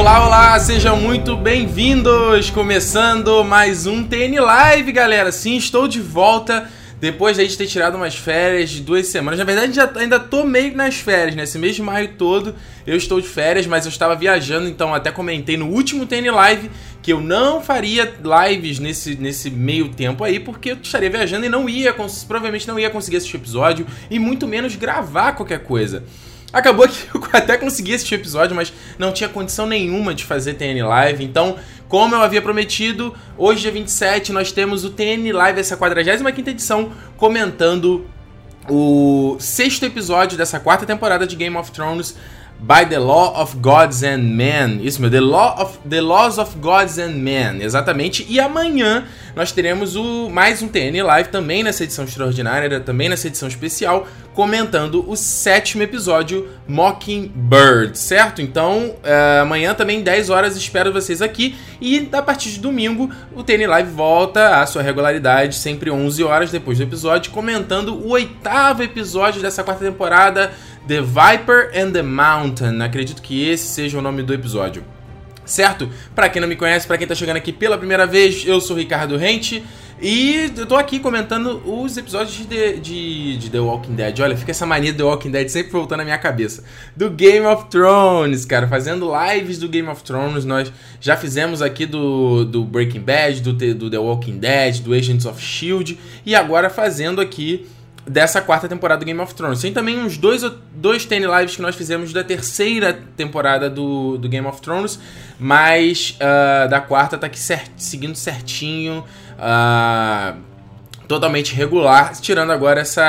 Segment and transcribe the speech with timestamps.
[0.00, 2.48] Olá, olá, sejam muito bem-vindos!
[2.48, 5.30] Começando mais um TN Live, galera.
[5.30, 9.38] Sim, estou de volta depois de ter tirado umas férias de duas semanas.
[9.38, 11.60] Na verdade, já ainda tô meio nas férias, né?
[11.60, 12.54] mês de maio todo
[12.86, 16.70] eu estou de férias, mas eu estava viajando, então até comentei no último TN Live
[17.02, 18.10] que eu não faria
[18.48, 21.94] lives nesse, nesse meio tempo aí, porque eu estaria viajando e não ia,
[22.26, 26.04] provavelmente não ia conseguir assistir episódio e muito menos gravar qualquer coisa.
[26.52, 30.54] Acabou que eu até consegui assistir o episódio, mas não tinha condição nenhuma de fazer
[30.54, 31.24] TN Live.
[31.24, 31.56] Então,
[31.88, 36.92] como eu havia prometido, hoje, dia 27, nós temos o TN Live, essa 45 edição,
[37.16, 38.06] comentando
[38.68, 42.16] o sexto episódio dessa quarta temporada de Game of Thrones,
[42.60, 44.84] By the Law of Gods and Men.
[44.84, 48.26] Isso, meu, The, Law of, the Laws of Gods and Men, exatamente.
[48.28, 53.28] E amanhã nós teremos o mais um TN Live também nessa edição extraordinária, também nessa
[53.28, 58.42] edição especial, comentando o sétimo episódio Mockingbird, certo?
[58.42, 63.42] Então, uh, amanhã também 10 horas espero vocês aqui e a partir de domingo o
[63.42, 68.82] TN Live volta à sua regularidade, sempre 11 horas depois do episódio, comentando o oitavo
[68.82, 70.52] episódio dessa quarta temporada
[70.90, 72.82] The Viper and the Mountain.
[72.82, 74.82] Acredito que esse seja o nome do episódio.
[75.44, 75.88] Certo?
[76.16, 78.76] Para quem não me conhece, para quem tá chegando aqui pela primeira vez, eu sou
[78.76, 79.62] Ricardo Rente.
[80.02, 84.18] E eu tô aqui comentando os episódios de, de, de, The Walking Dead.
[84.18, 86.64] Olha, fica essa mania do The Walking Dead sempre voltando na minha cabeça.
[86.96, 88.66] Do Game of Thrones, cara.
[88.66, 90.44] Fazendo lives do Game of Thrones.
[90.44, 95.24] Nós já fizemos aqui do, do Breaking Bad, do, do The Walking Dead, do Agents
[95.24, 96.00] of Shield.
[96.26, 97.68] E agora fazendo aqui
[98.06, 99.60] dessa quarta temporada do Game of Thrones.
[99.60, 104.28] Tem também uns dois, dois Ten Lives que nós fizemos da terceira temporada do, do
[104.28, 104.98] Game of Thrones,
[105.38, 109.04] mas uh, da quarta tá aqui cert, seguindo certinho.
[109.38, 110.50] Uh,
[111.10, 113.02] totalmente regular, tirando agora essa,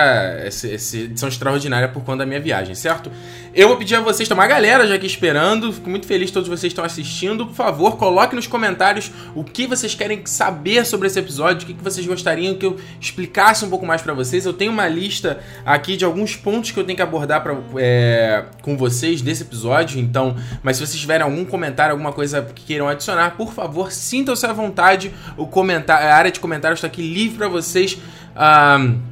[0.44, 3.12] essa, essa, edição extraordinária por conta da minha viagem, certo?
[3.54, 6.34] Eu vou pedir a vocês, tem uma galera já aqui esperando, fico muito feliz que
[6.34, 7.46] todos vocês estão assistindo.
[7.46, 11.84] Por favor, coloque nos comentários o que vocês querem saber sobre esse episódio, o que
[11.84, 14.46] vocês gostariam que eu explicasse um pouco mais para vocês.
[14.46, 18.46] Eu tenho uma lista aqui de alguns pontos que eu tenho que abordar pra, é,
[18.62, 22.88] com vocês desse episódio, então, mas se vocês tiverem algum comentário, alguma coisa que queiram
[22.88, 25.12] adicionar, por favor, sintam-se à vontade.
[25.36, 27.98] O comentário, a área de comentários está aqui livre para vocês
[28.34, 29.11] uh,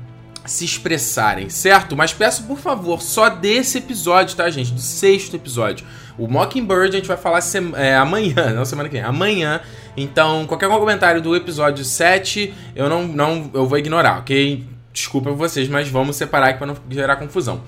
[0.50, 1.96] se expressarem, certo?
[1.96, 4.72] Mas peço, por favor, só desse episódio, tá, gente?
[4.72, 5.86] Do sexto episódio.
[6.18, 7.40] O Mockingbird a gente vai falar
[7.78, 9.62] é, amanhã, não semana que vem, amanhã.
[9.96, 14.66] Então, qualquer comentário do episódio 7, eu não, não eu vou ignorar, ok?
[14.92, 17.62] Desculpa vocês, mas vamos separar aqui para não gerar confusão.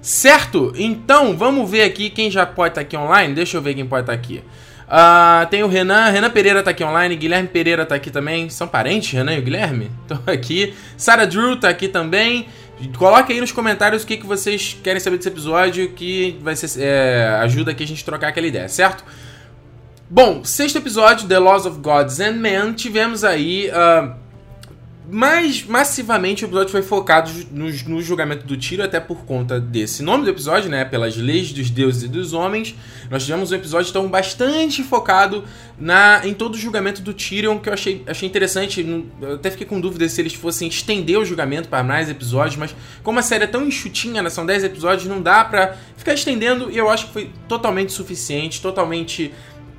[0.00, 0.72] Certo?
[0.74, 3.34] Então, vamos ver aqui quem já pode estar tá aqui online.
[3.34, 4.42] Deixa eu ver quem pode estar tá aqui.
[4.92, 8.50] Uh, tem o Renan, Renan Pereira tá aqui online, Guilherme Pereira tá aqui também.
[8.50, 9.90] São parentes, Renan e o Guilherme?
[10.04, 10.74] Estão aqui.
[10.98, 12.46] Sarah Drew tá aqui também.
[12.98, 16.82] Coloque aí nos comentários o que, que vocês querem saber desse episódio, que vai ser,
[16.82, 19.02] é, ajuda aqui a gente trocar aquela ideia, certo?
[20.10, 24.14] Bom, sexto episódio, The Laws of Gods and Men, tivemos aí uh,
[25.14, 30.02] mas massivamente o episódio foi focado no, no, julgamento do Tiro, até por conta desse
[30.02, 30.86] nome do episódio, né?
[30.86, 32.74] Pelas leis dos deuses e dos homens.
[33.10, 35.44] Nós tivemos um episódio então bastante focado
[35.78, 38.80] na, em todo o julgamento do Tyrion, que eu achei, achei interessante.
[39.20, 42.74] Eu até fiquei com dúvida se eles fossem estender o julgamento para mais episódios, mas
[43.02, 44.30] como a série é tão enxutinha, né?
[44.30, 48.62] São 10 episódios, não dá pra ficar estendendo, e eu acho que foi totalmente suficiente,
[48.62, 49.30] totalmente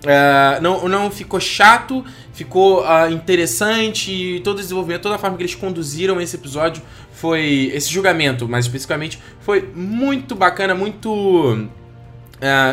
[0.04, 2.04] Uh, não, não ficou chato,
[2.34, 4.42] ficou uh, interessante.
[4.44, 6.82] Todo o desenvolvimento, toda a forma que eles conduziram esse episódio
[7.14, 7.72] foi.
[7.74, 11.70] Esse julgamento, mais especificamente, foi muito bacana, muito uh,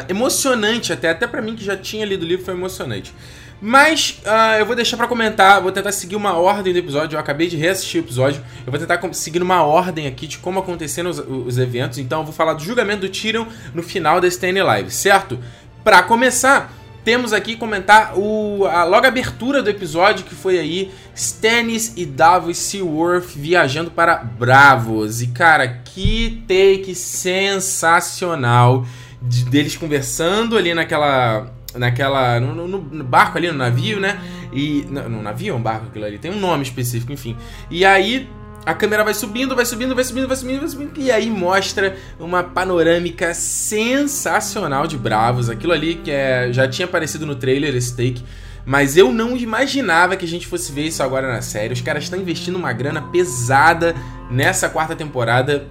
[0.09, 1.11] emocionante até.
[1.11, 3.15] Até para mim que já tinha lido o livro, foi emocionante.
[3.63, 7.15] Mas uh, eu vou deixar para comentar, vou tentar seguir uma ordem do episódio.
[7.17, 8.43] Eu acabei de reassistir o episódio.
[8.67, 11.99] Eu vou tentar seguir uma ordem aqui de como aconteceram os, os eventos.
[11.99, 15.39] Então eu vou falar do julgamento do Tyrion no final desse TN Live, certo?
[15.85, 16.73] Para começar,
[17.05, 22.59] temos aqui comentar o, a logo abertura do episódio, que foi aí Stannis e Davos
[22.59, 25.23] Seaworth viajando para Bravos.
[25.23, 28.85] E cara, que take sensacional
[29.23, 31.53] de, deles conversando ali naquela.
[31.75, 32.41] Naquela.
[32.41, 34.21] No, no, no, barco ali, no navio, né?
[34.53, 34.85] E.
[34.91, 37.37] No, no navio é um barco aquilo ali, tem um nome específico, enfim.
[37.71, 38.29] E aí
[38.71, 41.97] a câmera vai subindo, vai subindo, vai subindo, vai subindo, vai subindo, e aí mostra
[42.21, 45.51] uma panorâmica sensacional de Bravos.
[45.51, 48.23] Aquilo ali que é, já tinha aparecido no trailer, esse take.
[48.65, 51.73] Mas eu não imaginava que a gente fosse ver isso agora na série.
[51.73, 53.97] Os caras estão investindo uma grana pesada
[54.31, 55.67] nessa quarta temporada.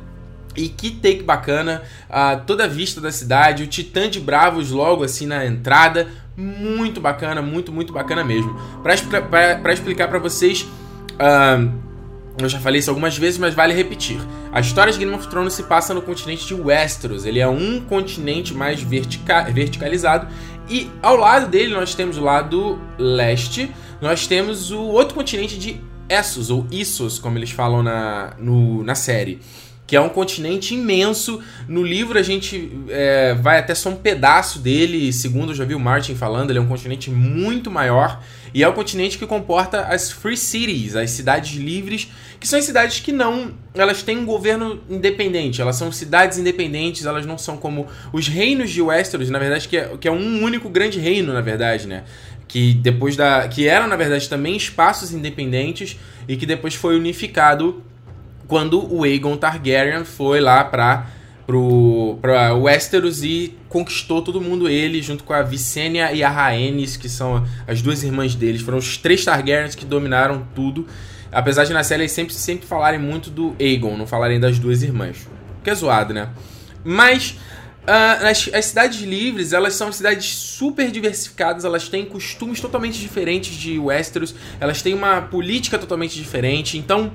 [0.57, 5.05] E que take bacana, uh, toda a vista da cidade, o Titã de Bravos logo
[5.05, 8.59] assim na entrada, muito bacana, muito, muito bacana mesmo.
[8.83, 8.93] Para
[9.71, 10.63] explicar para vocês,
[11.13, 11.88] uh,
[12.45, 14.19] eu já falei isso algumas vezes, mas vale repetir.
[14.51, 17.25] A história de Game of Thrones se passa no continente de Westeros.
[17.25, 20.27] Ele é um continente mais vertica verticalizado
[20.69, 23.71] E ao lado dele nós temos o lado leste,
[24.01, 28.95] nós temos o outro continente de Essos, ou Issos, como eles falam na, no, na
[28.95, 29.39] série
[29.89, 31.41] que é um continente imenso.
[31.67, 35.73] No livro a gente é, vai até só um pedaço dele, segundo eu já vi
[35.73, 38.21] o Martin falando, ele é um continente muito maior.
[38.53, 42.99] E é o continente que comporta as Free Cities, as cidades livres, que são cidades
[42.99, 43.53] que não.
[43.73, 48.71] Elas têm um governo independente, elas são cidades independentes, elas não são como os reinos
[48.71, 52.03] de Westeros, na verdade, que é, que é um único grande reino, na verdade, né?
[52.47, 53.47] Que depois da.
[53.47, 55.97] que eram, na verdade, também espaços independentes
[56.27, 57.83] e que depois foi unificado
[58.47, 61.07] quando o Aegon Targaryen foi lá pra,
[61.49, 62.19] pro,
[62.61, 67.43] Westeros e conquistou todo mundo ele, junto com a Visenya e a Rhaenys, que são
[67.67, 68.61] as duas irmãs deles.
[68.61, 70.85] Foram os três Targaryens que dominaram tudo.
[71.31, 74.83] Apesar de na série eles sempre, sempre falarem muito do Aegon, não falarem das duas
[74.83, 75.27] irmãs.
[75.63, 76.29] Que é zoado, né?
[76.83, 82.99] Mas uh, as, as, cidades livres, elas são cidades super diversificadas, elas têm costumes totalmente
[82.99, 87.11] diferentes de Westeros, elas têm uma política totalmente diferente, então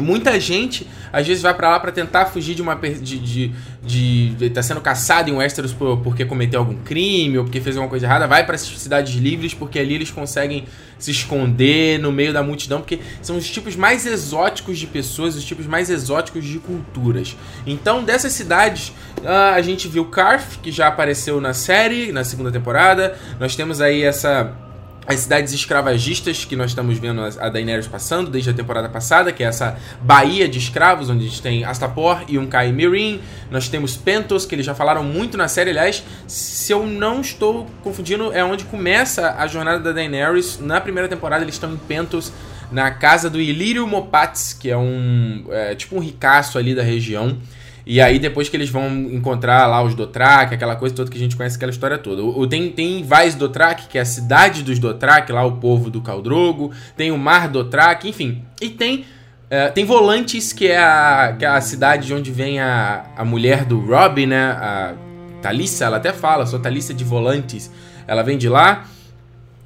[0.00, 3.52] Muita gente às vezes vai para lá para tentar fugir de uma de de,
[3.82, 7.76] de, de tá sendo caçado em Westeros por, porque cometeu algum crime ou porque fez
[7.76, 10.66] alguma coisa errada, vai para essas cidades livres porque ali eles conseguem
[11.00, 15.44] se esconder no meio da multidão, porque são os tipos mais exóticos de pessoas, os
[15.44, 17.36] tipos mais exóticos de culturas.
[17.66, 22.52] Então, dessas cidades, uh, a gente viu Carth, que já apareceu na série, na segunda
[22.52, 23.18] temporada.
[23.40, 24.54] Nós temos aí essa
[25.10, 29.42] as cidades escravagistas que nós estamos vendo a Daenerys passando desde a temporada passada, que
[29.42, 33.20] é essa baía de escravos, onde a gente tem Astapor e um Mirin.
[33.50, 35.70] Nós temos Pentos, que eles já falaram muito na série.
[35.70, 40.60] Aliás, se eu não estou confundindo, é onde começa a jornada da Daenerys.
[40.60, 42.32] Na primeira temporada, eles estão em Pentos,
[42.70, 47.36] na casa do Ilírio Mopats, que é um é, tipo um ricaço ali da região.
[47.86, 51.20] E aí, depois que eles vão encontrar lá os Dothraki, aquela coisa toda que a
[51.20, 52.22] gente conhece, aquela história toda.
[52.22, 56.00] O, tem, tem Vais Dothraki, que é a cidade dos Dothraki, lá o povo do
[56.00, 56.72] Caldrogo.
[56.96, 58.44] Tem o Mar Dothraki, enfim.
[58.60, 59.06] E tem...
[59.50, 63.24] Uh, tem Volantes, que é, a, que é a cidade de onde vem a, a
[63.24, 64.52] mulher do Rob, né?
[64.52, 64.94] A
[65.42, 67.68] Thalissa, ela até fala, sou Thalissa de Volantes.
[68.06, 68.84] Ela vem de lá.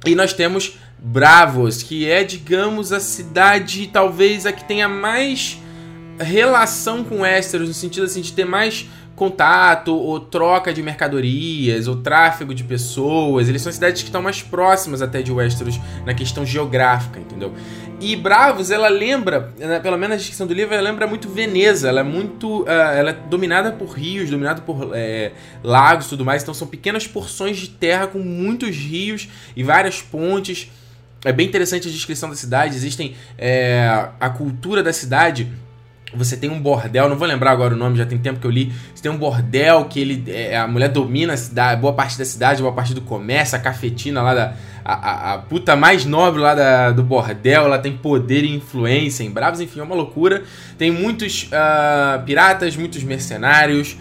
[0.03, 5.61] E nós temos Bravos, que é, digamos, a cidade talvez a que tenha mais
[6.19, 11.95] relação com Westeros, no sentido assim de ter mais contato ou troca de mercadorias ou
[11.95, 13.47] tráfego de pessoas.
[13.47, 17.53] Eles são cidades que estão mais próximas até de Westeros na questão geográfica, entendeu?
[17.99, 21.87] E Bravos, ela lembra, né, pelo menos a descrição do livro, ela lembra muito Veneza.
[21.87, 25.31] Ela é muito, uh, ela é dominada por rios, dominada por é,
[25.63, 26.41] lagos, e tudo mais.
[26.41, 30.69] Então são pequenas porções de terra com muitos rios e várias pontes.
[31.23, 32.75] É bem interessante a descrição da cidade.
[32.75, 35.51] Existem é, a cultura da cidade
[36.13, 38.51] você tem um bordel, não vou lembrar agora o nome, já tem tempo que eu
[38.51, 38.71] li.
[38.93, 40.23] Você tem um bordel que ele.
[40.27, 43.59] É, a mulher domina a cidade, boa parte da cidade, boa parte do comércio, a
[43.59, 44.53] cafetina lá da.
[44.83, 49.23] A, a, a puta mais nobre lá da, do bordel, ela tem poder e influência
[49.23, 50.43] em Bravos, enfim, é uma loucura.
[50.77, 53.97] Tem muitos uh, piratas, muitos mercenários.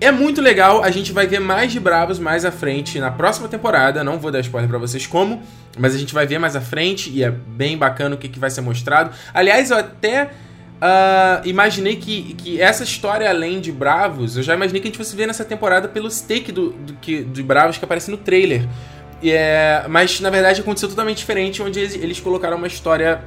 [0.00, 3.46] É muito legal, a gente vai ver mais de Bravos mais à frente na próxima
[3.46, 4.02] temporada.
[4.02, 5.42] Não vou dar spoiler para vocês como,
[5.78, 8.38] mas a gente vai ver mais à frente e é bem bacana o que, que
[8.38, 9.12] vai ser mostrado.
[9.32, 10.30] Aliás, eu até
[10.82, 14.98] Uh, imaginei que, que essa história, além de Bravos, eu já imaginei que a gente
[14.98, 18.68] fosse ver nessa temporada pelo steak do, do, que, de Bravos que aparece no trailer.
[19.22, 23.22] É, mas na verdade aconteceu totalmente diferente, onde eles, eles colocaram uma história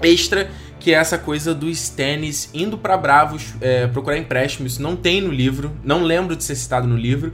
[0.00, 4.68] extra, que é essa coisa do Stannis indo para Bravos é, procurar empréstimo.
[4.68, 7.32] Isso não tem no livro, não lembro de ser citado no livro.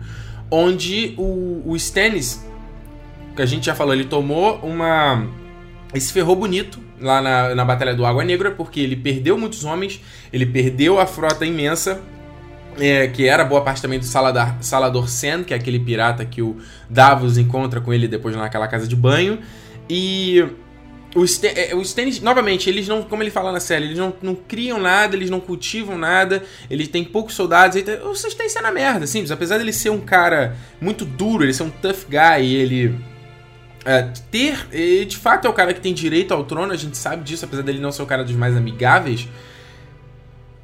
[0.51, 2.43] Onde o, o Stannis,
[3.37, 5.29] que a gente já falou, ele tomou uma.
[5.93, 9.65] Ele se ferrou bonito lá na, na Batalha do Água Negra, porque ele perdeu muitos
[9.65, 10.01] homens,
[10.33, 12.01] ele perdeu a frota imensa,
[12.79, 16.59] é, que era boa parte também do Salador Sen, que é aquele pirata que o
[16.89, 19.39] Davos encontra com ele depois naquela casa de banho.
[19.89, 20.45] E
[21.15, 24.35] o, é, o Stannis, novamente, eles não, como ele fala na série, eles não, não
[24.35, 27.77] criam nada, eles não cultivam nada, eles têm poucos soldados.
[27.77, 29.31] Então, o Stannis é na merda, simples.
[29.31, 32.95] Apesar dele ser um cara muito duro, ele ser um tough guy, ele
[33.85, 34.67] é, ter.
[34.73, 37.45] E de fato é o cara que tem direito ao trono, a gente sabe disso,
[37.45, 39.29] apesar dele não ser o cara dos mais amigáveis.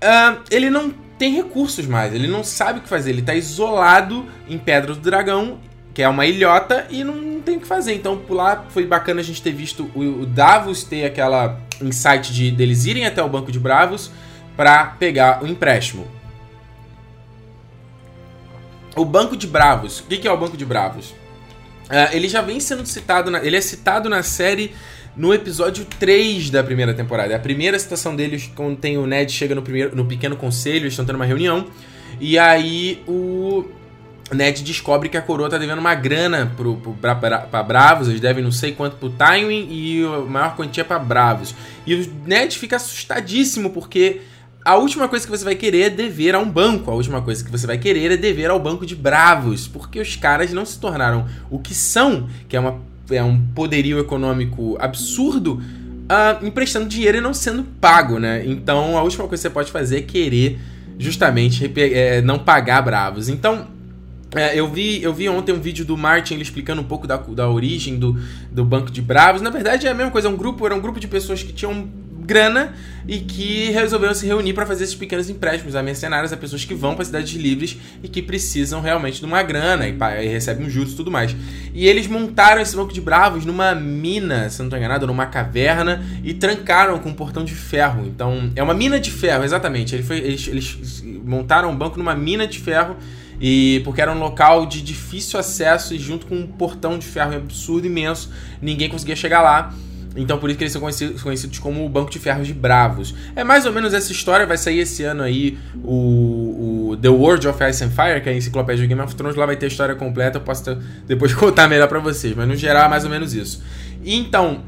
[0.03, 4.27] Uh, ele não tem recursos mais, ele não sabe o que fazer, ele tá isolado
[4.47, 5.59] em Pedra do Dragão,
[5.95, 7.95] que é uma ilhota, e não tem o que fazer.
[7.95, 12.33] Então, por lá foi bacana a gente ter visto o, o Davos ter aquela insight
[12.33, 14.11] de deles irem até o Banco de Bravos
[14.55, 16.07] para pegar o empréstimo.
[18.95, 20.01] O Banco de Bravos.
[20.01, 21.15] O que é o Banco de Bravos?
[21.87, 24.75] Uh, ele já vem sendo citado, na, ele é citado na série
[25.17, 27.33] no episódio 3 da primeira temporada.
[27.33, 30.83] É a primeira citação dele quando tem o Ned chega no, primeiro, no pequeno conselho,
[30.83, 31.67] eles estão tendo uma reunião.
[32.21, 33.65] E aí o.
[34.33, 38.21] Ned descobre que a coroa tá devendo uma grana pro, pro, pra, pra, Bravos, eles
[38.21, 41.55] devem não sei quanto pro Tywin e a maior quantia para Bravos.
[41.87, 44.23] E o Ned fica assustadíssimo porque
[44.67, 46.91] a última coisa que você vai querer é dever a um banco.
[46.91, 50.17] A última coisa que você vai querer é dever ao banco de Bravos, porque os
[50.17, 55.63] caras não se tornaram o que são, que é, uma, é um poderio econômico absurdo,
[56.11, 58.45] uh, emprestando dinheiro e não sendo pago, né?
[58.45, 60.59] Então a última coisa que você pode fazer é querer
[60.99, 63.29] justamente é, não pagar Bravos.
[63.29, 63.69] Então
[64.35, 67.17] é, eu, vi, eu vi ontem um vídeo do Martin ele explicando um pouco da,
[67.17, 68.19] da origem do,
[68.51, 69.41] do Banco de Bravos.
[69.41, 71.53] Na verdade é a mesma coisa, é um grupo, era um grupo de pessoas que
[71.53, 71.89] tinham
[72.27, 72.75] grana
[73.09, 76.75] e que resolveram se reunir para fazer esses pequenos empréstimos a mercenários, a pessoas que
[76.75, 80.93] vão para cidades livres e que precisam realmente de uma grana e, e recebem juros
[80.93, 81.35] e tudo mais.
[81.73, 86.05] E eles montaram esse banco de bravos numa mina, se não estou enganado, numa caverna
[86.25, 88.05] e trancaram com um portão de ferro.
[88.07, 89.95] Então, é uma mina de ferro, exatamente.
[89.95, 92.97] Ele foi, eles, eles montaram um banco numa mina de ferro
[93.41, 97.37] e porque era um local de difícil acesso e junto com um portão de ferro
[97.37, 99.73] absurdo imenso, ninguém conseguia chegar lá.
[100.17, 103.15] Então por isso que eles são conhecidos, conhecidos como o Banco de Ferros de Bravos.
[103.35, 107.47] É mais ou menos essa história, vai sair esse ano aí o, o The World
[107.49, 109.67] of Ice and Fire, que é a enciclopédia de Game of Thrones, lá vai ter
[109.67, 112.89] a história completa, eu posso ter, depois contar melhor para vocês, mas no geral é
[112.89, 113.63] mais ou menos isso.
[114.05, 114.63] Então,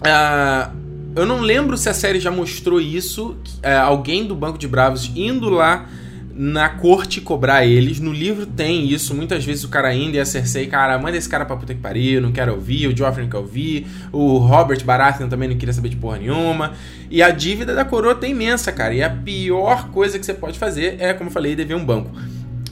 [0.00, 0.76] uh,
[1.14, 5.10] eu não lembro se a série já mostrou isso, uh, alguém do Banco de Bravos
[5.14, 5.88] indo lá
[6.34, 8.00] na corte cobrar eles.
[8.00, 9.14] No livro tem isso.
[9.14, 11.80] Muitas vezes o cara indo e a Cersei, cara, manda esse cara pra puta que
[11.80, 12.86] pariu, não quero ouvir.
[12.86, 13.86] O Joffrey não quer ouvir.
[14.12, 16.72] O Robert Baratheon também não queria saber de porra nenhuma.
[17.10, 18.94] E a dívida da coroa tá imensa, cara.
[18.94, 22.10] E a pior coisa que você pode fazer é, como eu falei, dever um banco.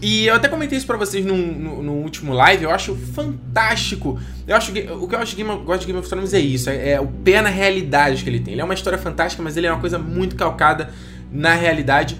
[0.00, 4.18] E eu até comentei isso pra vocês no, no, no, último live, eu acho fantástico.
[4.46, 6.70] Eu acho que, o que eu acho Game, gosto de Game of Thrones é isso,
[6.70, 8.54] é, é, o pé na realidade que ele tem.
[8.54, 10.90] Ele é uma história fantástica, mas ele é uma coisa muito calcada
[11.32, 12.16] na realidade.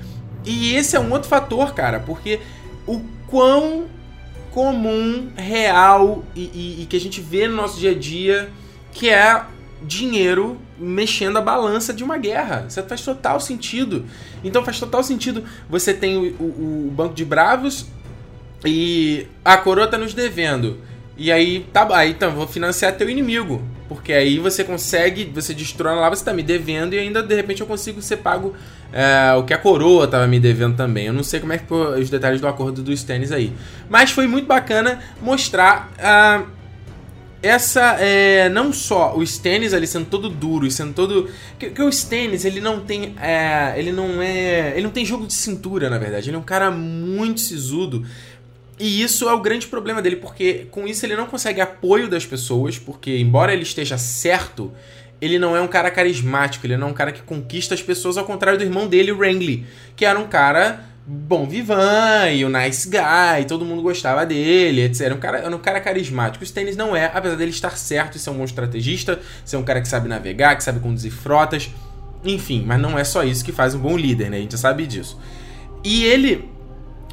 [0.49, 2.41] E esse é um outro fator, cara, porque
[2.87, 3.85] o quão
[4.51, 8.49] comum, real e, e, e, que a gente vê no nosso dia a dia,
[8.91, 9.45] que é
[9.83, 12.65] dinheiro mexendo a balança de uma guerra.
[12.67, 14.07] Isso faz total sentido.
[14.43, 15.45] Então faz total sentido.
[15.69, 17.87] Você tem o, o, o banco de bravos
[18.65, 20.79] e a coroa tá nos devendo.
[21.17, 23.63] E aí, tá, aí então, vou financiar teu inimigo.
[23.89, 27.63] Porque aí você consegue, você destrói lá, você tá me devendo e ainda de repente
[27.63, 28.55] eu consigo ser pago
[28.93, 31.07] é, o que a coroa tava me devendo também.
[31.07, 33.53] Eu não sei como é que foi os detalhes do acordo dos tênis aí.
[33.89, 36.47] Mas foi muito bacana mostrar uh,
[37.43, 37.97] essa.
[38.01, 41.29] É, não só o Stannis ali sendo todo duro e sendo todo.
[41.59, 43.15] Que, que o Stannis, ele não tem.
[43.21, 44.73] É, ele não é.
[44.75, 46.31] Ele não tem jogo de cintura, na verdade.
[46.31, 48.05] Ele é um cara muito sisudo.
[48.79, 52.25] E isso é o grande problema dele, porque com isso ele não consegue apoio das
[52.25, 54.73] pessoas, porque embora ele esteja certo,
[55.21, 58.17] ele não é um cara carismático, ele não é um cara que conquista as pessoas,
[58.17, 59.67] ao contrário do irmão dele, o Wrangley,
[59.97, 65.01] que era um cara bom vivan e o nice guy, todo mundo gostava dele, etc.
[65.01, 66.45] Era um cara, era um cara carismático.
[66.45, 69.65] O Stannis não é, apesar dele estar certo e ser um bom estrategista, ser um
[69.65, 71.71] cara que sabe navegar, que sabe conduzir frotas,
[72.25, 74.37] enfim, mas não é só isso que faz um bom líder, né?
[74.37, 75.19] A gente sabe disso.
[75.83, 76.49] E ele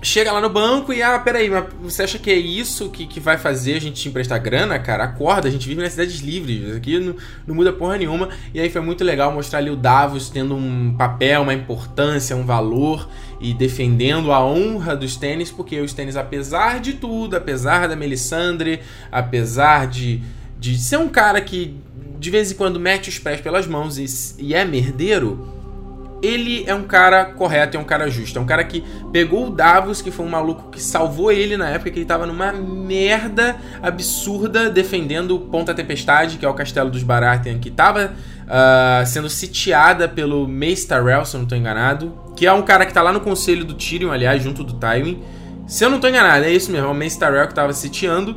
[0.06, 3.20] chega lá no banco e, ah, peraí, mas você acha que é isso que, que
[3.20, 5.04] vai fazer a gente te emprestar grana, cara?
[5.04, 7.16] Acorda, a gente vive nas cidades livres, aqui não,
[7.48, 8.30] não muda porra nenhuma.
[8.54, 12.46] E aí foi muito legal mostrar ali o Davos tendo um papel, uma importância, um
[12.46, 13.10] valor
[13.42, 18.82] e defendendo a honra dos tênis, porque os tênis, apesar de tudo, apesar da Melisandre,
[19.12, 20.22] apesar de,
[20.60, 21.76] de ser um cara que
[22.20, 24.06] de vez em quando mete os pés pelas mãos e,
[24.44, 25.55] e é merdeiro
[26.22, 28.39] ele é um cara correto, é um cara justo.
[28.39, 31.69] É um cara que pegou o Davos, que foi um maluco que salvou ele na
[31.69, 37.03] época que ele tava numa merda absurda defendendo Ponta Tempestade, que é o castelo dos
[37.03, 38.13] Baratheon, que tava
[38.45, 42.13] uh, sendo sitiada pelo Mace Tyrell, se eu não tô enganado.
[42.36, 45.22] Que é um cara que tá lá no conselho do Tyrion, aliás, junto do Tywin.
[45.67, 48.36] Se eu não tô enganado, é isso mesmo, é o Mace Tyrell que tava sitiando.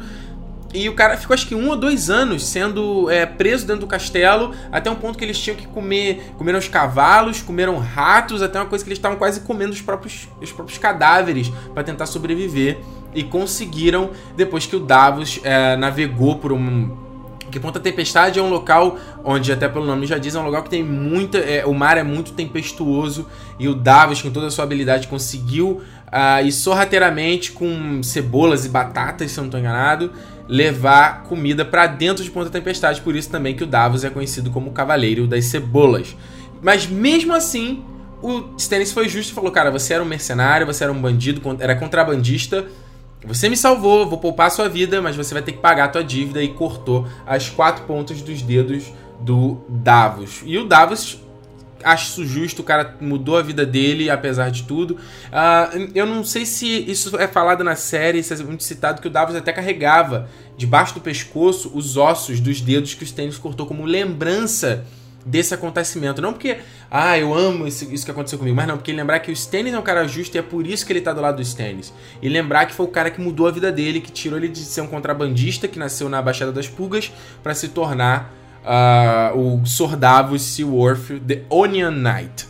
[0.73, 3.87] E o cara ficou acho que um ou dois anos sendo é, preso dentro do
[3.87, 6.33] castelo, até um ponto que eles tinham que comer.
[6.37, 10.29] Comeram os cavalos, comeram ratos, até uma coisa que eles estavam quase comendo os próprios,
[10.41, 12.79] os próprios cadáveres para tentar sobreviver.
[13.15, 17.09] E conseguiram, depois que o Davos é, navegou por um.
[17.51, 20.63] Que Ponta Tempestade é um local onde, até pelo nome já diz, é um local
[20.65, 21.39] que tem muita.
[21.39, 23.27] É, o mar é muito tempestuoso.
[23.59, 28.69] E o Davos, com toda a sua habilidade, conseguiu uh, ir sorrateiramente com cebolas e
[28.69, 30.13] batatas, se eu não estou enganado
[30.49, 34.51] levar comida para dentro de Ponta Tempestade, por isso também que o Davos é conhecido
[34.51, 36.17] como o Cavaleiro das Cebolas.
[36.63, 37.85] Mas mesmo assim,
[38.23, 41.41] o Stannis foi justo e falou: Cara, você era um mercenário, você era um bandido,
[41.61, 42.67] era contrabandista.
[43.25, 45.89] Você me salvou, vou poupar a sua vida, mas você vai ter que pagar a
[45.89, 46.43] tua dívida.
[46.43, 50.43] E cortou as quatro pontas dos dedos do Davos.
[50.45, 51.21] E o Davos
[51.85, 54.95] acho isso justo, o cara mudou a vida dele, apesar de tudo.
[54.95, 59.09] Uh, eu não sei se isso é falado na série, se é muito citado, que
[59.09, 63.67] o Davos até carregava debaixo do pescoço os ossos dos dedos que o Stannis cortou
[63.67, 64.85] como lembrança
[65.25, 66.23] desse acontecimento.
[66.23, 66.59] Não porque,
[66.91, 69.79] ah, eu amo isso, que aconteceu comigo, mas não, porque lembrar que o Stannis é
[69.79, 71.93] um cara justo e é por isso que ele tá do lado do Stannis.
[72.23, 74.61] E lembrar que foi o cara que mudou a vida dele, que tirou ele de
[74.61, 78.33] ser um contrabandista que nasceu na Baixada das Pulgas para se tornar
[78.65, 82.47] uh, o Sordavos Seaworth The Onion Knight.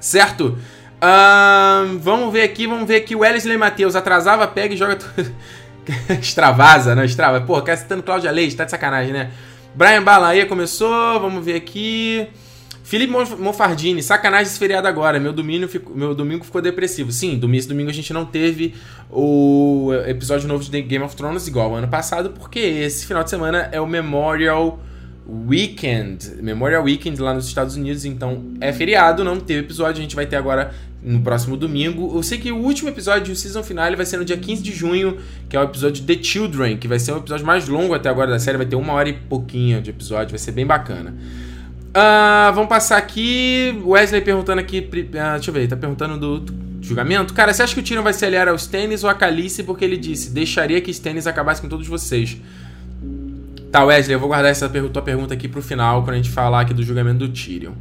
[0.00, 0.58] Certo?
[0.98, 3.14] Uh, vamos ver aqui, vamos ver aqui.
[3.14, 4.98] O Wesley Matheus atrasava, pega e joga.
[6.20, 7.40] extravasa, não extrava.
[7.40, 9.30] Pô, quer citando Cláudia Leite, tá de sacanagem, né?
[9.74, 12.28] Brian Balaia começou, vamos ver aqui.
[12.82, 15.20] Felipe Mofardini, sacanagem esse feriado agora.
[15.20, 17.12] Meu domingo, ficou, meu domingo ficou depressivo.
[17.12, 18.74] Sim, domingo, esse domingo a gente não teve
[19.10, 23.68] o episódio novo de Game of Thrones igual ano passado, porque esse final de semana
[23.72, 24.80] é o Memorial
[25.28, 26.42] Weekend.
[26.42, 29.98] Memorial Weekend lá nos Estados Unidos, então é feriado, não teve episódio.
[29.98, 32.16] A gente vai ter agora no próximo domingo.
[32.16, 34.72] Eu sei que o último episódio, o season final, vai ser no dia 15 de
[34.72, 35.18] junho,
[35.48, 38.30] que é o episódio The Children, que vai ser o episódio mais longo até agora
[38.30, 41.14] da série, vai ter uma hora e pouquinho de episódio, vai ser bem bacana.
[41.88, 43.80] Uh, vamos passar aqui.
[43.84, 44.78] Wesley perguntando aqui.
[44.78, 47.34] Uh, deixa eu ver, tá perguntando do, do, julgamento.
[47.34, 49.62] Cara, você acha que o Tyrion vai se aliar aos Stannis ou a Calice?
[49.62, 52.36] Porque ele disse: deixaria que Stannis acabasse com todos vocês.
[53.70, 56.62] Tá, Wesley, eu vou guardar essa tua pergunta aqui pro final, quando a gente falar
[56.62, 57.72] aqui do julgamento do Tyrion.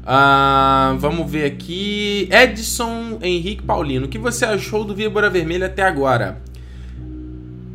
[0.00, 2.28] Uh, vamos ver aqui.
[2.30, 4.06] Edson Henrique Paulino.
[4.06, 6.40] O que você achou do Víbora Vermelha até agora?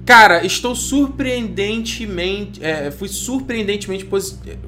[0.05, 2.63] Cara, estou surpreendentemente.
[2.63, 4.60] É, fui surpreendentemente positivo.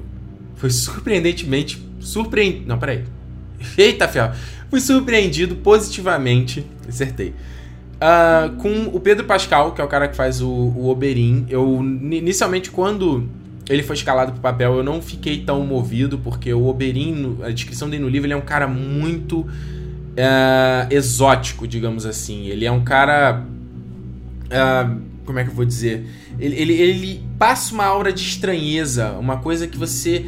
[0.56, 1.80] Fui surpreendentemente.
[2.00, 2.64] Surpreend...
[2.66, 3.04] Não, peraí.
[3.78, 4.32] Eita, fiel.
[4.68, 6.66] Fui surpreendido positivamente.
[6.88, 7.32] Acertei.
[7.98, 11.46] Uh, com o Pedro Pascal, que é o cara que faz o, o Oberyn.
[11.48, 13.28] Eu, inicialmente, quando
[13.68, 17.90] ele foi escalado pro papel, eu não fiquei tão movido, porque o Oberyn, a descrição
[17.90, 22.46] dele no livro, ele é um cara muito uh, exótico, digamos assim.
[22.46, 23.44] Ele é um cara.
[24.46, 26.06] Uh, como é que eu vou dizer?
[26.38, 30.24] Ele, ele, ele, passa uma aura de estranheza, uma coisa que você.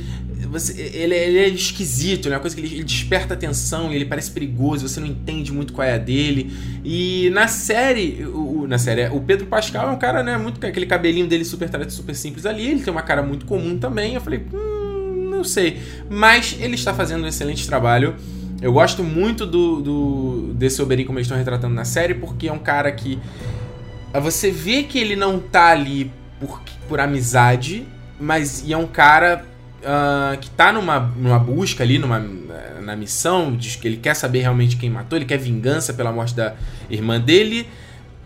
[0.49, 2.37] Você ele, ele é esquisito, né?
[2.37, 5.87] uma coisa que ele, ele desperta atenção, ele parece perigoso, você não entende muito qual
[5.87, 6.53] é a dele.
[6.85, 10.37] E na série, o, na série, o Pedro Pascal é um cara, né?
[10.37, 14.15] Muito aquele cabelinho dele super super simples ali, ele tem uma cara muito comum também.
[14.15, 15.81] Eu falei, hum, não sei.
[16.09, 18.17] Mas ele está fazendo um excelente trabalho.
[18.61, 22.53] Eu gosto muito do, do desse Oberyn como eles estão retratando na série, porque é
[22.53, 23.19] um cara que
[24.21, 27.87] você vê que ele não tá ali por, por amizade,
[28.19, 29.47] mas é um cara
[29.81, 32.19] uh, que tá numa, numa busca ali, numa,
[32.81, 36.35] na missão, de que ele quer saber realmente quem matou, ele quer vingança pela morte
[36.35, 36.55] da
[36.89, 37.67] irmã dele,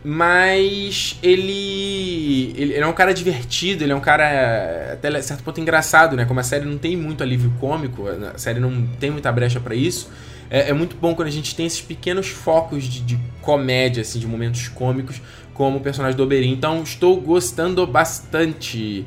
[0.04, 5.60] mas ele, ele, ele é um cara divertido, ele é um cara até certo ponto
[5.60, 6.26] engraçado, né?
[6.26, 9.74] Como a série não tem muito alívio cômico, a série não tem muita brecha para
[9.74, 10.10] isso.
[10.50, 14.18] É, é, muito bom quando a gente tem esses pequenos focos de, de comédia, assim,
[14.18, 15.22] de momentos cômicos,
[15.54, 16.52] como o personagem do Oberyn.
[16.52, 19.06] Então estou gostando bastante.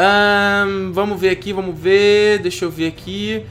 [0.00, 2.38] Um, vamos ver aqui, vamos ver.
[2.38, 3.44] Deixa eu ver aqui.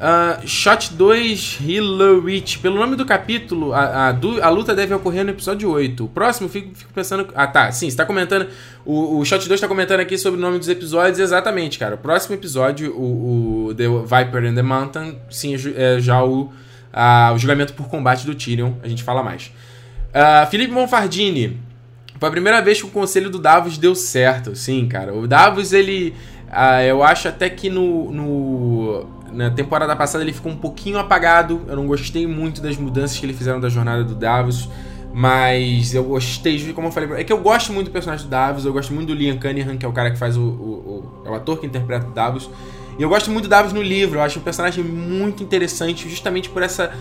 [0.00, 2.42] Uh, Shot 2 Hillary.
[2.62, 6.06] Pelo nome do capítulo, a, a, a, luta deve ocorrer no episódio 8.
[6.06, 7.28] O próximo, fico, fico pensando.
[7.34, 7.70] Ah, tá.
[7.70, 8.48] Sim, você tá comentando.
[8.86, 11.18] O, o Shot 2 tá comentando aqui sobre o nome dos episódios.
[11.18, 11.96] Exatamente, cara.
[11.96, 16.50] O próximo episódio, o, o The Viper in the Mountain, sim, é já o,
[16.90, 18.72] a, o julgamento por combate do Tyrion.
[18.82, 19.52] A gente fala mais.
[20.14, 21.60] Uh, Felipe Monfardini.
[22.20, 24.54] Foi a primeira vez que o conselho do Davos deu certo.
[24.54, 25.14] Sim, cara.
[25.14, 26.14] O Davos, ele.
[26.48, 31.62] Uh, eu acho até que no, no, na temporada passada ele ficou um pouquinho apagado.
[31.66, 34.68] Eu não gostei muito das mudanças que ele fizeram da jornada do Davos.
[35.12, 38.64] Mas eu gostei, como eu falei, é que eu gosto muito do personagem do Davos,
[38.64, 41.22] eu gosto muito do Liam Cunningham, que é o cara que faz o, o, o,
[41.26, 42.48] é o ator que interpreta o Davos.
[42.96, 46.48] E eu gosto muito do Davos no livro, eu acho um personagem muito interessante, justamente
[46.48, 46.92] por essa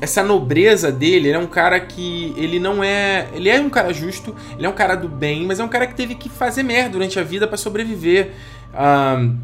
[0.00, 3.92] essa nobreza dele, ele é um cara que ele não é, ele é um cara
[3.92, 6.62] justo, ele é um cara do bem, mas é um cara que teve que fazer
[6.62, 8.32] merda durante a vida para sobreviver.
[8.72, 9.38] Um,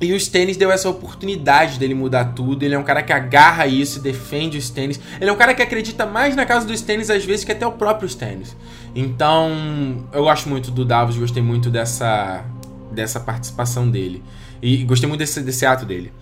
[0.00, 2.62] e o Stannis deu essa oportunidade dele mudar tudo.
[2.62, 4.98] Ele é um cara que agarra isso e defende o Stannis.
[5.20, 7.66] Ele é um cara que acredita mais na casa do Stannis às vezes que até
[7.66, 8.56] o próprio Stannis.
[8.94, 12.42] Então, eu gosto muito do Davos, gostei muito dessa
[12.90, 14.22] dessa participação dele.
[14.62, 16.12] E gostei muito desse, desse ato dele.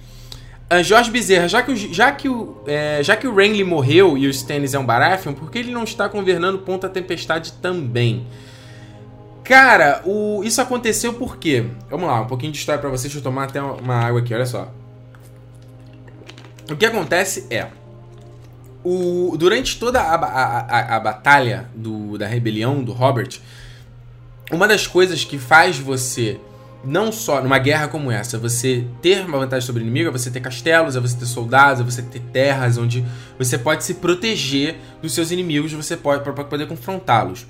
[0.70, 4.18] Uh, Jorge Bezerra, já que, o, já, que o, é, já que o Renly morreu
[4.18, 8.26] e o Stannis é um Baratheon, por que ele não está governando Ponta Tempestade também?
[9.42, 11.64] Cara, o, isso aconteceu por quê?
[11.88, 13.04] Vamos lá, um pouquinho de história para vocês.
[13.04, 14.70] Deixa eu tomar até uma água aqui, olha só.
[16.70, 17.68] O que acontece é...
[18.84, 23.40] O, durante toda a, a, a, a batalha do, da rebelião do Robert,
[24.52, 26.38] uma das coisas que faz você
[26.84, 30.30] não só numa guerra como essa, você ter uma vantagem sobre o inimigo, é você
[30.30, 33.04] ter castelos, é você ter soldados, é você ter terras onde
[33.38, 37.46] você pode se proteger dos seus inimigos, você pode para poder confrontá-los.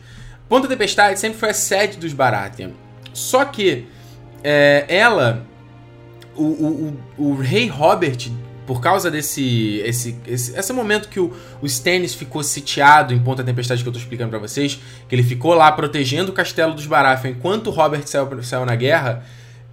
[0.49, 2.71] Ponta Tempestade sempre foi a sede dos Baratheon.
[3.13, 3.87] Só que
[4.43, 5.45] é, ela,
[6.35, 8.31] o, o, o, o, rei Robert,
[8.69, 13.43] por causa desse esse, esse, esse momento que o, o Stannis ficou sitiado em Ponta
[13.43, 14.79] Tempestade que eu tô explicando para vocês,
[15.09, 18.77] que ele ficou lá protegendo o castelo dos Baratheon enquanto o Robert saiu, saiu na
[18.77, 19.25] guerra,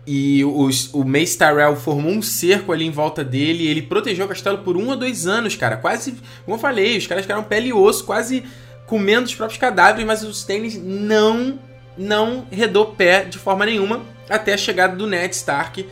[0.08, 4.28] e os, o Mace Tyrell formou um cerco ali em volta dele, e ele protegeu
[4.28, 7.44] o castelo por um ou dois anos, cara, quase, como eu falei, os caras ficaram
[7.44, 8.46] pele e osso, quase
[8.86, 11.60] comendo os próprios cadáveres, mas o Stannis não
[11.98, 15.86] não redou pé de forma nenhuma até a chegada do Ned Stark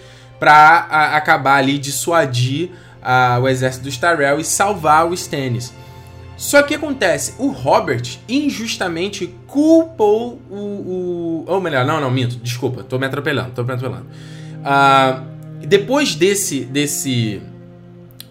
[0.43, 2.71] para acabar ali dissuadir
[3.03, 5.73] a, o exército dos Tyrell e salvar o Stannis.
[6.35, 11.45] Só que acontece, o Robert injustamente culpou o, o.
[11.47, 14.07] Ou melhor, não, não, minto, desculpa, tô me atropelando, tô me atropelando.
[14.59, 16.61] Uh, depois desse.
[16.65, 17.41] desse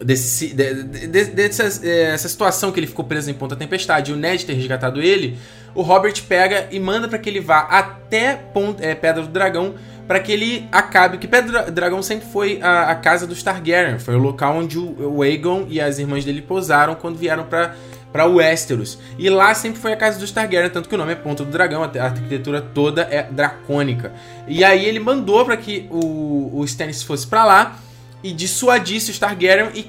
[0.03, 4.17] desse, de, de, dessa essa situação que ele ficou preso em Ponta Tempestade e o
[4.17, 5.39] Ned ter resgatado ele,
[5.77, 9.75] o Robert pega e manda para que ele vá até Ponta, é, Pedra do Dragão
[10.07, 11.19] para que ele acabe.
[11.19, 15.17] Que Pedra Dragão sempre foi a, a, casa dos Targaryen, foi o local onde o,
[15.17, 17.75] o Aegon e as irmãs dele pousaram quando vieram para
[18.13, 18.99] para Westeros.
[19.19, 21.51] E lá sempre foi a casa dos Targaryen, tanto que o nome é Ponta do
[21.51, 24.13] Dragão, a arquitetura toda é dracônica.
[24.47, 27.79] E aí ele mandou para que o, o Stannis fosse para lá
[28.23, 29.83] e dissuadisse os Targaryen e,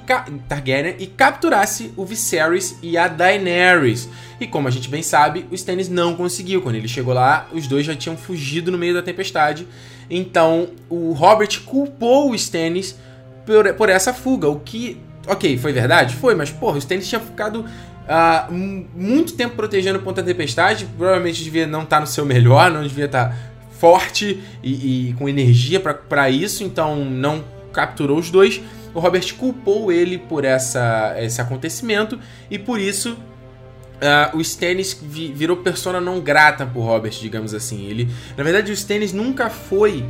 [0.47, 4.09] Targaryen e capturasse o Viserys e a Daenerys.
[4.39, 6.61] E como a gente bem sabe, o Stannis não conseguiu.
[6.61, 9.67] Quando ele chegou lá, os dois já tinham fugido no meio da tempestade.
[10.09, 12.97] Então, o Robert culpou o Stannis
[13.45, 16.15] por, por essa fuga, o que, ok, foi verdade?
[16.15, 17.65] Foi, mas porra, o Stannis tinha ficado
[18.03, 18.53] Uh,
[18.93, 22.83] muito tempo protegendo o Ponta Tempestade, provavelmente devia não estar tá no seu melhor, não
[22.83, 23.35] devia estar tá
[23.79, 28.61] forte e, e com energia para isso, então não capturou os dois.
[28.93, 33.17] O Robert culpou ele por essa, esse acontecimento e por isso
[34.03, 37.85] Uh, o Stannis vi, virou persona não grata por Robert, digamos assim.
[37.85, 40.03] Ele, na verdade, o Stannis nunca foi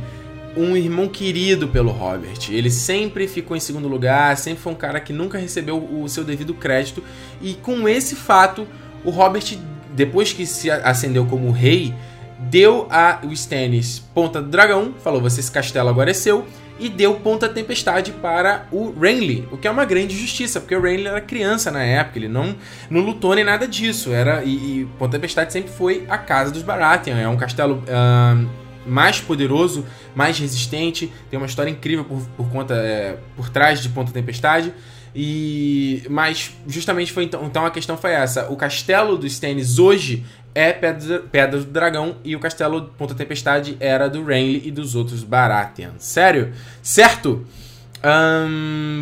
[0.56, 2.38] um irmão querido pelo Robert.
[2.50, 6.24] Ele sempre ficou em segundo lugar, sempre foi um cara que nunca recebeu o seu
[6.24, 7.04] devido crédito.
[7.40, 8.66] E com esse fato,
[9.04, 9.56] o Robert,
[9.94, 11.94] depois que se ascendeu como rei,
[12.38, 16.46] deu a o Stannis ponta do dragão, falou: "Você esse castelo agora é seu"
[16.78, 20.80] e deu ponta tempestade para o Renly, o que é uma grande justiça, porque o
[20.80, 22.56] Renly era criança na época, ele não,
[22.90, 26.62] não lutou nem nada disso, era e, e ponta tempestade sempre foi a casa dos
[26.62, 28.48] Baratheon, é um castelo uh,
[28.86, 33.88] mais poderoso, mais resistente, tem uma história incrível por, por conta é, por trás de
[33.88, 34.72] ponta tempestade.
[35.16, 38.50] E mas justamente foi então, então a questão foi essa.
[38.50, 44.08] O castelo dos Stannis hoje é Pedra, do Dragão e o Castelo Ponta Tempestade era
[44.08, 45.92] do Renly e dos outros Baratheon.
[45.98, 46.52] Sério?
[46.82, 47.44] Certo?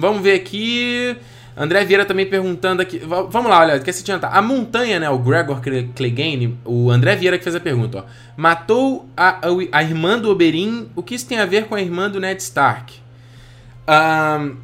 [0.00, 1.16] Vamos ver aqui.
[1.54, 2.98] André Vieira também perguntando aqui.
[2.98, 4.34] Vamos lá, olha, quer se adiantar.
[4.34, 5.10] A montanha, né?
[5.10, 5.60] O Gregor
[5.94, 8.04] Clegane, o André Vieira que fez a pergunta, ó.
[8.36, 10.86] Matou a, a, a irmã do Oberyn.
[10.96, 12.94] O que isso tem a ver com a irmã do Ned Stark?
[13.86, 14.56] Um,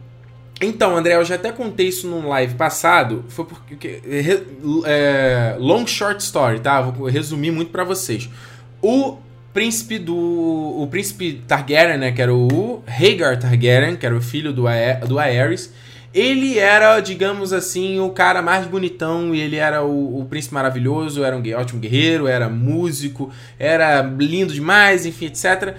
[0.61, 3.25] então, André, eu já até contei isso num live passado.
[3.29, 4.03] Foi porque.
[4.85, 6.81] É, long short story, tá?
[6.81, 8.29] Vou resumir muito para vocês.
[8.83, 9.18] O
[9.55, 10.16] príncipe do.
[10.16, 12.11] O príncipe Targaryen, né?
[12.11, 15.73] Que era o Rhaegar Targaryen, que era o filho do, Aer, do Aerys.
[16.12, 21.23] Ele era, digamos assim, o cara mais bonitão e ele era o, o príncipe maravilhoso,
[21.23, 25.77] era um ótimo guerreiro, era músico, era lindo demais, enfim, etc.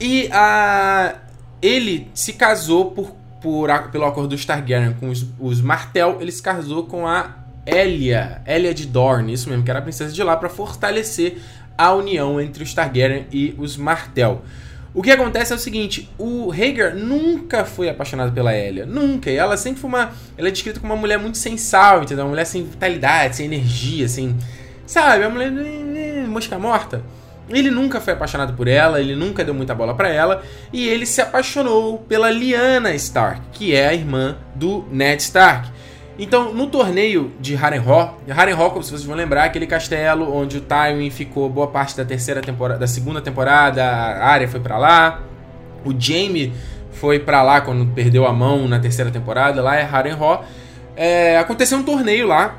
[0.00, 1.16] E a,
[1.60, 6.42] ele se casou por por, pelo acordo dos Targaryen com os, os Martel, ele se
[6.42, 7.30] casou com a
[7.64, 11.38] Elia, Elia de Dorne, isso mesmo, que era a princesa de lá, para fortalecer
[11.78, 14.42] a união entre os Targaryen e os Martel.
[14.92, 19.30] O que acontece é o seguinte, o Rhaegar nunca foi apaixonado pela Elia, nunca.
[19.30, 22.24] E ela sempre foi uma, ela é descrita como uma mulher muito sensal, entendeu?
[22.24, 24.36] Uma mulher sem vitalidade, sem energia, assim,
[24.84, 27.00] sabe, uma mulher eh, eh, mosca morta.
[27.48, 31.06] Ele nunca foi apaixonado por ela, ele nunca deu muita bola para ela, e ele
[31.06, 35.70] se apaixonou pela Lyanna Stark, que é a irmã do Ned Stark.
[36.18, 41.10] Então, no torneio de Harrenhal, Harrenhal, como vocês vão lembrar, aquele castelo onde o Tywin
[41.10, 45.20] ficou boa parte da terceira temporada, da segunda temporada, a Arya foi para lá,
[45.84, 46.52] o Jaime
[46.92, 50.44] foi para lá quando perdeu a mão na terceira temporada, lá é Harrenhal.
[50.96, 52.56] É, aconteceu um torneio lá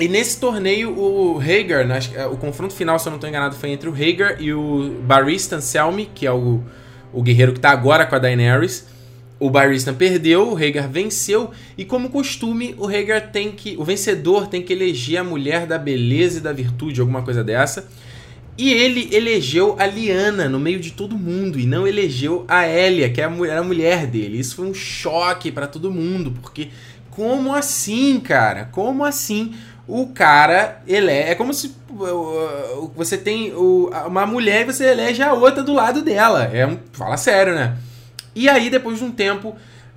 [0.00, 3.70] e nesse torneio, o Hagar, é, o confronto final, se eu não estou enganado, foi
[3.70, 6.62] entre o Hagar e o Barristan Selmy, que é o,
[7.12, 8.86] o guerreiro que está agora com a Daenerys.
[9.38, 13.76] O Barristan perdeu, o Hagar venceu, e como costume, o Hagar tem que.
[13.78, 17.88] O vencedor tem que eleger a mulher da beleza e da virtude, alguma coisa dessa.
[18.56, 23.10] E ele elegeu a Liana no meio de todo mundo e não elegeu a Elia,
[23.10, 24.38] que é era a mulher dele.
[24.38, 26.68] Isso foi um choque para todo mundo, porque
[27.10, 28.68] como assim, cara?
[28.72, 29.54] Como assim?
[29.86, 31.74] O cara, ele é, é como se
[32.96, 36.44] você tem uma mulher e você elege a outra do lado dela.
[36.52, 37.76] É um, fala sério, né?
[38.34, 39.54] E aí, depois de um tempo,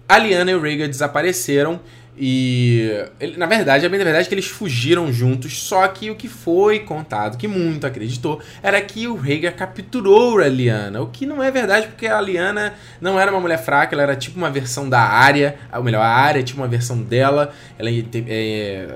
[0.07, 1.79] a Liana e o Rhaegar desapareceram
[2.19, 3.05] e,
[3.37, 6.27] na verdade, a bem da verdade é que eles fugiram juntos, só que o que
[6.27, 11.43] foi contado, que muito acreditou, era que o Rhaegar capturou a Lyanna, o que não
[11.43, 14.89] é verdade porque a Lyanna não era uma mulher fraca, ela era tipo uma versão
[14.89, 18.87] da Arya, ou melhor, a Arya tinha uma versão dela, ela é, é,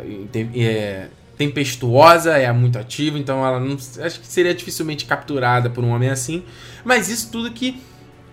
[0.56, 1.08] é
[1.38, 6.10] tempestuosa, é muito ativa, então ela não, acho que seria dificilmente capturada por um homem
[6.10, 6.44] assim,
[6.84, 7.80] mas isso tudo que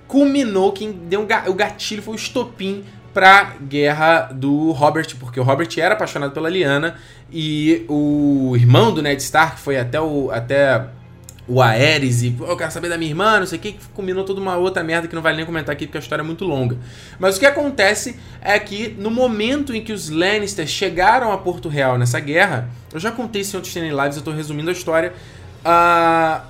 [0.07, 5.69] culminou, quem deu o gatilho foi o estopim pra guerra do Robert, porque o Robert
[5.77, 6.97] era apaixonado pela Lyanna
[7.33, 10.89] e o irmão do Ned Stark foi até o até
[11.49, 14.23] o Aerys e eu quero saber da minha irmã, não sei o que, que combinou
[14.23, 16.45] toda uma outra merda que não vale nem comentar aqui porque a história é muito
[16.45, 16.77] longa.
[17.19, 21.69] Mas o que acontece é que no momento em que os Lannisters chegaram a Porto
[21.69, 25.15] Real nessa guerra, eu já contei isso em outros Lives, eu tô resumindo a história,
[25.65, 26.43] uh,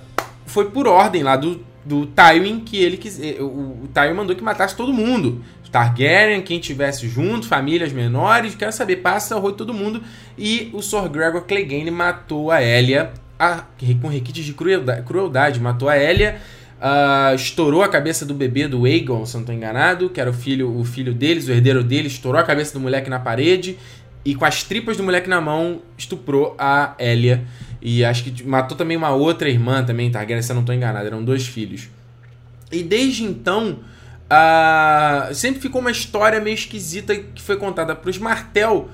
[0.45, 4.43] foi por ordem lá do, do Tywin que ele quis, o, o Tywin mandou que
[4.43, 5.45] matasse todo mundo.
[5.71, 10.03] Targaryen, quem tivesse junto, famílias menores, quero saber, passa o roi todo mundo.
[10.37, 13.65] E o Sir Gregor Clegane matou a Elia a,
[14.01, 16.41] com requintes de crueldade, crueldade, matou a Elia,
[16.81, 20.33] uh, estourou a cabeça do bebê do Aegon, se não estou enganado, que era o
[20.35, 23.79] filho, o filho deles, o herdeiro dele, estourou a cabeça do moleque na parede
[24.25, 27.45] e com as tripas do moleque na mão estuprou a Elia.
[27.81, 31.07] E acho que matou também uma outra irmã também, Targaryen, se eu não estou enganado,
[31.07, 31.89] eram dois filhos.
[32.73, 33.79] E desde então
[34.31, 38.91] Uh, sempre ficou uma história meio esquisita que foi contada para os Martel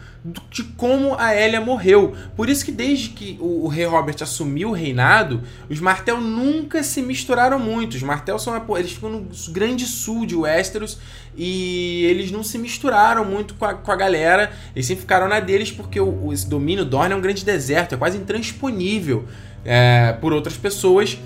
[0.48, 2.14] de como a Elia morreu.
[2.34, 6.82] Por isso que desde que o, o, rei Robert assumiu o reinado, os Martel nunca
[6.82, 7.94] se misturaram muito.
[7.94, 10.98] Os Martel são eles ficam no grande sul de Westeros
[11.36, 14.50] e eles não se misturaram muito com a, com a galera.
[14.74, 17.98] Eles sempre ficaram na deles porque o, esse domínio Dorne é um grande deserto, é
[17.98, 19.26] quase intransponível
[19.62, 21.18] é, por outras pessoas.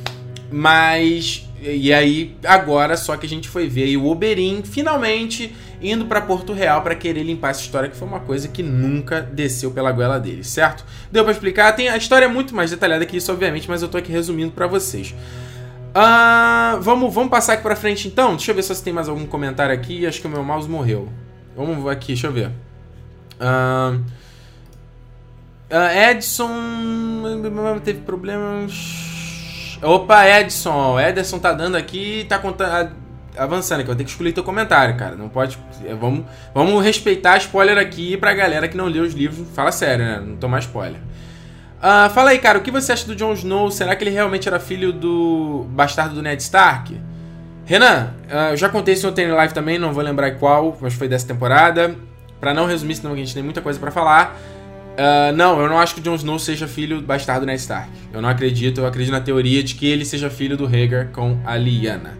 [0.50, 6.20] Mas e aí, agora só que a gente foi ver o Oberyn finalmente indo para
[6.20, 9.92] Porto Real para querer limpar essa história, que foi uma coisa que nunca desceu pela
[9.92, 10.84] goela dele, certo?
[11.10, 11.72] Deu para explicar?
[11.72, 14.52] Tem, a história é muito mais detalhada que isso, obviamente, mas eu tô aqui resumindo
[14.52, 15.14] para vocês.
[15.88, 18.36] Uh, vamos, vamos passar aqui pra frente então?
[18.36, 20.06] Deixa eu ver se tem mais algum comentário aqui.
[20.06, 21.08] Acho que o meu mouse morreu.
[21.56, 22.50] Vamos aqui, deixa eu ver.
[23.40, 24.00] Uh,
[25.70, 29.07] uh, Edson teve problemas.
[29.82, 30.94] Opa, Edson.
[30.94, 32.90] O Ederson tá dando aqui tá contando,
[33.36, 33.86] avançando aqui.
[33.86, 35.14] Vou ter que escolher teu comentário, cara.
[35.14, 35.58] Não pode.
[35.84, 39.46] É, vamos, vamos respeitar spoiler aqui pra galera que não leu os livros.
[39.54, 40.22] Fala sério, né?
[40.24, 41.00] Não tomar spoiler.
[41.78, 43.70] Uh, fala aí, cara, o que você acha do Jon Snow?
[43.70, 47.00] Será que ele realmente era filho do bastardo do Ned Stark?
[47.64, 50.94] Renan, uh, eu já contei isso no Tênis Live também, não vou lembrar qual, mas
[50.94, 51.94] foi dessa temporada.
[52.40, 54.36] Pra não resumir, senão a gente tem muita coisa para falar.
[54.98, 57.88] Uh, não, eu não acho que o Jon Snow seja filho bastardo Ned Stark.
[58.12, 61.38] Eu não acredito, eu acredito na teoria de que ele seja filho do Rhaegar com
[61.46, 62.18] a Lyanna.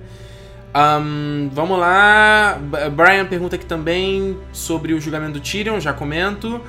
[0.77, 2.57] Um, vamos lá.
[2.95, 6.61] Brian pergunta aqui também sobre o julgamento do Tyrion, já comento.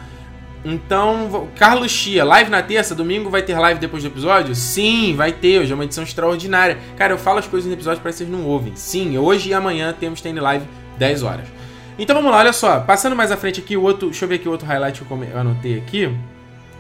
[0.65, 4.55] Então, Carlos Chia, live na terça, domingo vai ter live depois do episódio?
[4.55, 6.79] Sim, vai ter, hoje é uma edição extraordinária.
[6.97, 8.75] Cara, eu falo as coisas no episódio para vocês não ouvem.
[8.75, 10.65] Sim, hoje e amanhã temos TN Live
[10.97, 11.58] 10 horas.
[11.99, 12.79] Então vamos lá, olha só.
[12.79, 14.09] Passando mais à frente aqui, o outro.
[14.09, 16.09] Deixa eu ver aqui o outro highlight que eu anotei aqui.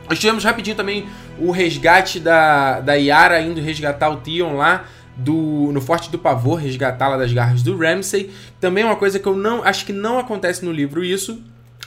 [0.09, 5.71] Nós tivemos rapidinho também o resgate da, da Yara indo resgatar o Tion lá do,
[5.73, 8.31] no Forte do Pavor, resgatá-la das garras do Ramsay.
[8.61, 11.43] Também uma coisa que eu não acho que não acontece no livro isso.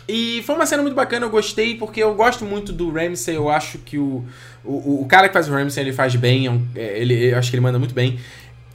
[0.07, 3.49] E foi uma cena muito bacana, eu gostei, porque eu gosto muito do Ramsay, eu
[3.49, 4.25] acho que o,
[4.65, 7.51] o, o cara que faz o Ramsay, ele faz bem, é é, ele, eu acho
[7.51, 8.19] que ele manda muito bem.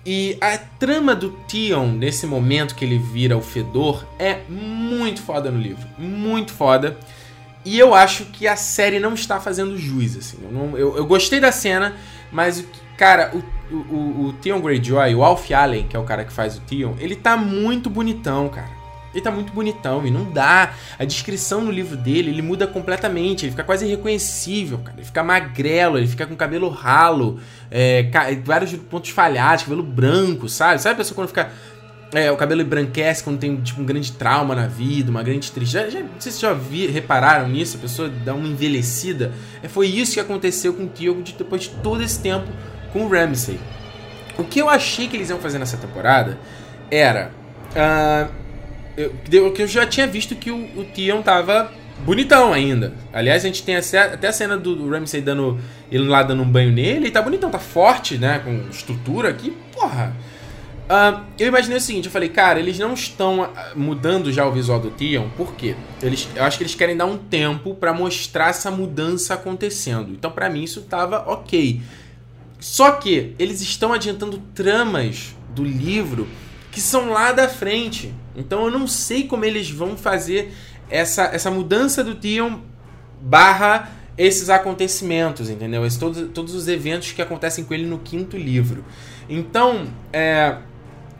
[0.10, 5.52] E a trama do Tion, nesse momento que ele vira o Fedor, é muito foda
[5.52, 5.86] no livro.
[5.98, 6.98] Muito foda.
[7.66, 10.38] E eu acho que a série não está fazendo jus, assim.
[10.42, 11.94] Eu, não, eu, eu gostei da cena,
[12.32, 12.66] mas,
[12.96, 16.58] cara, o, o, o Tion Greyjoy, o Alf Allen, que é o cara que faz
[16.58, 18.77] o Tion, ele tá muito bonitão, cara.
[19.18, 20.74] Ele tá muito bonitão e não dá.
[21.00, 23.46] A descrição no livro dele, ele muda completamente.
[23.46, 24.98] Ele fica quase irreconhecível, cara.
[24.98, 27.40] Ele fica magrelo, ele fica com cabelo ralo,
[27.72, 28.08] é,
[28.46, 30.80] vários pontos falhados, cabelo branco, sabe?
[30.80, 31.50] Sabe a pessoa quando fica.
[32.14, 35.90] É, o cabelo embranquece quando tem tipo, um grande trauma na vida, uma grande tristeza.
[35.90, 39.34] Já, já, não sei se já vi, repararam nisso, a pessoa dá uma envelhecida.
[39.64, 42.48] É, foi isso que aconteceu com o Tiogo de, depois de todo esse tempo
[42.94, 43.60] com o Ramsey.
[44.38, 46.38] O que eu achei que eles iam fazer nessa temporada
[46.92, 47.32] era.
[47.72, 48.47] Uh,
[48.98, 51.72] eu, eu já tinha visto que o, o Tion tava
[52.04, 52.94] bonitão ainda.
[53.14, 55.60] Aliás, a gente tem até a cena do Ramsey dando.
[55.92, 58.40] ele lá dando um banho nele, e tá bonitão, tá forte, né?
[58.40, 60.16] Com estrutura aqui, porra.
[60.88, 64.54] Uh, eu imaginei o seguinte, eu falei, cara, eles não estão ah, mudando já o
[64.54, 65.76] visual do Tion, por quê?
[66.02, 70.12] Eles, eu acho que eles querem dar um tempo para mostrar essa mudança acontecendo.
[70.12, 71.82] Então, para mim, isso tava ok.
[72.58, 76.26] Só que eles estão adiantando tramas do livro
[76.72, 78.14] que são lá da frente.
[78.38, 80.54] Então, eu não sei como eles vão fazer
[80.90, 82.60] essa, essa mudança do Tion
[83.20, 85.86] barra esses acontecimentos, entendeu?
[85.86, 88.86] Esse, todos, todos os eventos que acontecem com ele no quinto livro.
[89.28, 90.58] Então, é,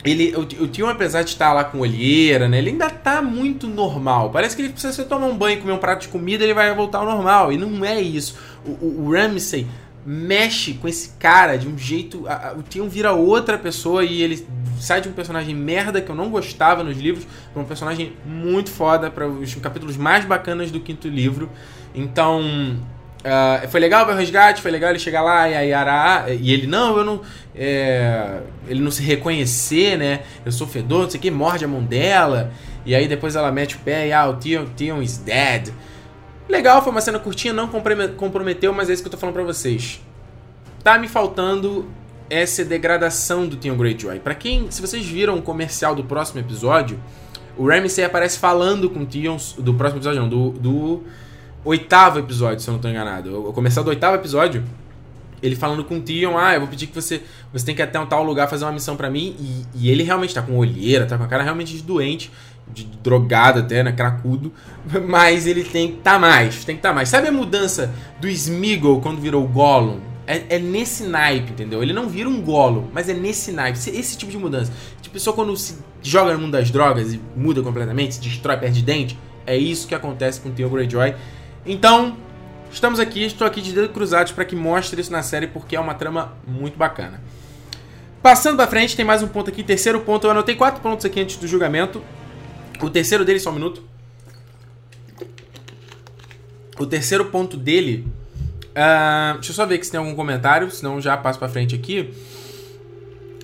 [0.06, 2.60] ele, o, o Tion, apesar de estar lá com olheira, né?
[2.60, 4.32] Ele ainda tá muito normal.
[4.32, 7.00] Parece que ele precisa tomar um banho, comer um prato de comida, ele vai voltar
[7.00, 7.52] ao normal.
[7.52, 8.38] E não é isso.
[8.66, 9.68] O, o, o Ramsey
[10.10, 12.26] mexe com esse cara de um jeito.
[12.58, 14.48] O Tion vira outra pessoa e ele
[14.80, 18.70] sai de um personagem merda que eu não gostava nos livros para um personagem muito
[18.70, 21.50] foda para os capítulos mais bacanas do quinto livro.
[21.94, 22.80] Então,
[23.18, 26.32] Uh, foi legal ver o resgate, foi legal ele chegar lá e a Yara.
[26.32, 27.22] E ele, não, eu não.
[27.54, 30.22] É, ele não se reconhecer, né?
[30.46, 32.52] Eu sou fedor, não sei o que, morde a mão dela.
[32.86, 35.74] E aí depois ela mete o pé e, ah, o Tion, Tion is dead.
[36.50, 39.44] Legal, foi uma cena curtinha, não comprometeu, mas é isso que eu tô falando pra
[39.44, 40.02] vocês.
[40.84, 41.86] Tá me faltando
[42.30, 44.20] essa degradação do Tion Greyjoy.
[44.20, 47.00] Para quem, se vocês viram o comercial do próximo episódio,
[47.58, 51.04] o Ramsay aparece falando com o Tion do próximo episódio, não, do, do
[51.66, 53.30] oitavo episódio, se eu não tô enganado.
[53.30, 54.64] Eu, começar do oitavo episódio,
[55.42, 57.24] ele falando com o Tion, ah, eu vou pedir que você.
[57.52, 59.36] Você tem que ir até um tal lugar fazer uma missão para mim.
[59.40, 62.32] E, e, ele realmente tá com olheira, tá com a cara realmente de doente,
[62.74, 63.92] de drogado até, né?
[63.92, 64.52] Cracudo.
[65.08, 67.10] Mas ele tem que tá mais, tem que tá mais.
[67.10, 70.00] Sabe a mudança do Smeagol quando virou Gollum?
[70.26, 71.82] É, é, nesse naipe, entendeu?
[71.82, 73.78] Ele não vira um Gollum, mas é nesse naipe.
[73.78, 74.74] Esse tipo de mudança.
[75.02, 78.82] Tipo, pessoa quando se joga no mundo das drogas e muda completamente, se destrói, perde
[78.82, 79.18] dente.
[79.46, 81.16] É isso que acontece com o Theon Greyjoy.
[81.66, 82.18] Então,
[82.70, 85.80] estamos aqui, estou aqui de dedo cruzados para que mostre isso na série porque é
[85.80, 87.22] uma trama muito bacana.
[88.22, 90.28] Passando para frente, tem mais um ponto aqui, terceiro ponto.
[90.28, 92.04] Eu anotei quatro pontos aqui antes do julgamento.
[92.82, 93.84] O terceiro dele, só um minuto.
[96.80, 98.06] O terceiro ponto dele.
[98.70, 102.14] Uh, deixa eu só ver se tem algum comentário, senão já passo para frente aqui.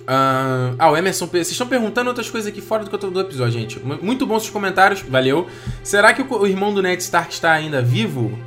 [0.04, 3.10] Uh, ah, o Emerson, vocês estão perguntando outras coisas aqui fora do que eu tô
[3.10, 3.80] do episódio, gente.
[3.80, 5.48] Muito bons os comentários, valeu.
[5.82, 8.38] Será que o, o, irmão do Ned Stark está ainda vivo?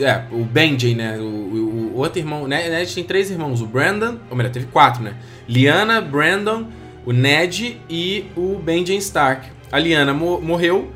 [0.00, 1.18] É, o Benjen, né?
[1.18, 2.48] O, o, o outro irmão.
[2.48, 2.68] Né?
[2.68, 5.14] Ned tem três irmãos: o Brandon, ou melhor, teve quatro, né?
[5.46, 6.66] Liana, Brandon,
[7.04, 9.53] o Ned e o Benjen Stark.
[9.70, 10.92] A Liana mo morreu,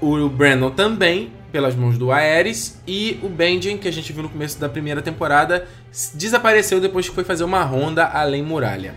[0.00, 4.28] o Brandon também, pelas mãos do Aerys, e o Benjen, que a gente viu no
[4.28, 5.66] começo da primeira temporada,
[6.14, 8.94] desapareceu depois que foi fazer uma ronda além muralha.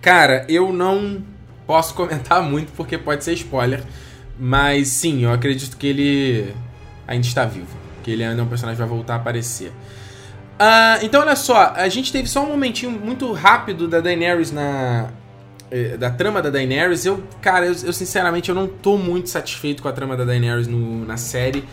[0.00, 1.22] Cara, eu não
[1.66, 3.82] posso comentar muito porque pode ser spoiler.
[4.38, 6.54] Mas sim, eu acredito que ele
[7.06, 7.76] ainda está vivo.
[8.02, 9.68] Que ele ainda é um personagem que vai voltar a aparecer.
[10.54, 15.08] Uh, então, olha só, a gente teve só um momentinho muito rápido da Daenerys na.
[15.74, 17.04] Eh, da trama da Daenerys.
[17.04, 20.68] Eu, cara, eu, eu, sinceramente eu não tô muito satisfeito com a trama da Daenerys
[20.68, 21.64] no, na série.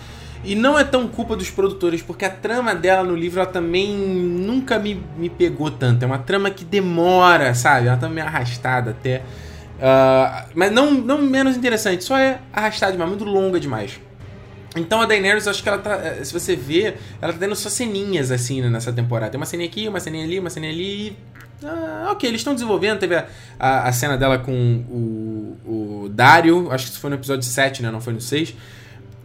[0.43, 3.95] E não é tão culpa dos produtores, porque a trama dela no livro ela também
[3.95, 6.01] nunca me, me pegou tanto.
[6.01, 7.89] É uma trama que demora, sabe?
[7.89, 9.21] Ela tá meio arrastada até.
[9.77, 13.99] Uh, mas não, não menos interessante, só é arrastada demais, muito longa demais.
[14.75, 15.95] Então a Daenerys, acho que ela tá.
[15.95, 19.31] Eh, se você ver, ela tá tendo só ceninhas assim nessa temporada.
[19.31, 21.15] Tem uma ceninha aqui, uma ceninha ali, uma ceninha ali.
[21.63, 23.00] Ah, ok, eles estão desenvolvendo.
[23.00, 23.28] Teve a,
[23.60, 27.84] a, a, cena dela com o, o Dario, acho que isso foi no episódio 7,
[27.84, 27.91] né?
[27.91, 28.56] Não foi no 6.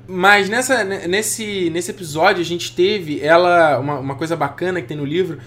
[0.08, 4.96] Mas nessa, nesse, nesse episódio a gente teve ela uma, uma coisa bacana que tem
[4.96, 5.38] no livro,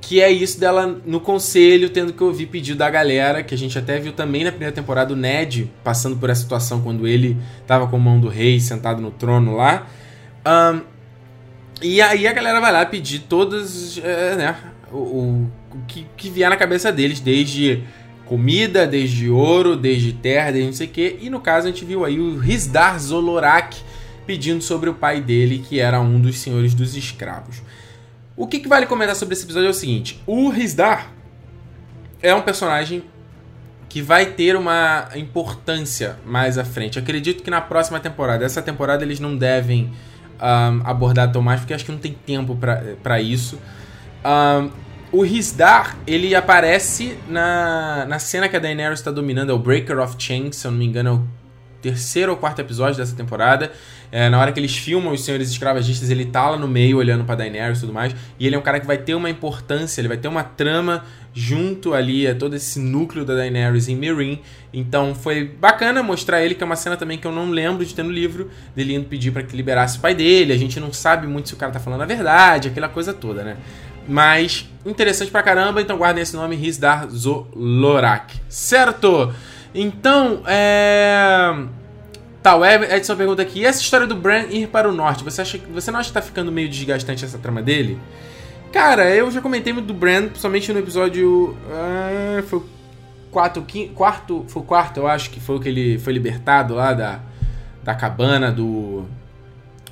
[0.00, 3.78] que é isso dela no conselho tendo que ouvir pedido da galera, que a gente
[3.78, 7.86] até viu também na primeira temporada o Ned passando por essa situação quando ele tava
[7.86, 9.86] com a mão do rei sentado no trono lá.
[10.46, 10.80] Um,
[11.82, 14.56] e aí a galera vai lá pedir todas, é, né,
[14.90, 17.82] o, o, o que, que vier na cabeça deles, desde
[18.24, 21.18] comida, desde ouro, desde terra, desde não sei o que.
[21.20, 23.76] E no caso a gente viu aí o Rizdar Zolorak,
[24.26, 27.62] pedindo sobre o pai dele, que era um dos senhores dos escravos.
[28.36, 31.10] O que, que vale comentar sobre esse episódio é o seguinte: o Rizdar
[32.22, 33.02] é um personagem
[33.88, 36.98] que vai ter uma importância mais à frente.
[36.98, 39.90] Acredito que na próxima temporada, essa temporada eles não devem
[40.40, 42.56] um, abordar tão mais, porque acho que não tem tempo
[43.02, 43.58] para isso.
[44.24, 44.70] Um,
[45.10, 49.98] o Rizdar, ele aparece na, na cena que a Daenerys está dominando, é o Breaker
[49.98, 51.24] of Chains, se eu não me engano, é o
[51.80, 53.72] terceiro ou quarto episódio dessa temporada.
[54.10, 57.24] É, na hora que eles filmam os senhores escravagistas, ele tá lá no meio olhando
[57.24, 58.14] pra Daenerys e tudo mais.
[58.38, 61.04] E ele é um cara que vai ter uma importância, ele vai ter uma trama
[61.34, 64.40] junto ali a todo esse núcleo da Daenerys em Meereen.
[64.72, 67.94] Então foi bacana mostrar ele, que é uma cena também que eu não lembro de
[67.94, 70.52] ter no livro, dele indo pedir para que liberasse o pai dele.
[70.52, 73.42] A gente não sabe muito se o cara tá falando a verdade, aquela coisa toda,
[73.42, 73.56] né?
[74.08, 78.34] Mas interessante pra caramba, então guardem esse nome, Rizdar Zolorak.
[78.48, 79.32] Certo?
[79.74, 81.54] Então, é.
[82.42, 85.22] Tá, o Edson pergunta aqui: e essa história do Bran ir para o norte?
[85.22, 87.98] Você, acha, você não acha que tá ficando meio desgastante essa trama dele?
[88.72, 91.56] Cara, eu já comentei muito do Bran, principalmente no episódio.
[91.70, 92.64] Ah, foi o
[93.30, 94.44] quarto, quinto, quarto.
[94.48, 97.20] Foi o quarto, eu acho que foi o que ele foi libertado lá da,
[97.82, 99.04] da cabana do.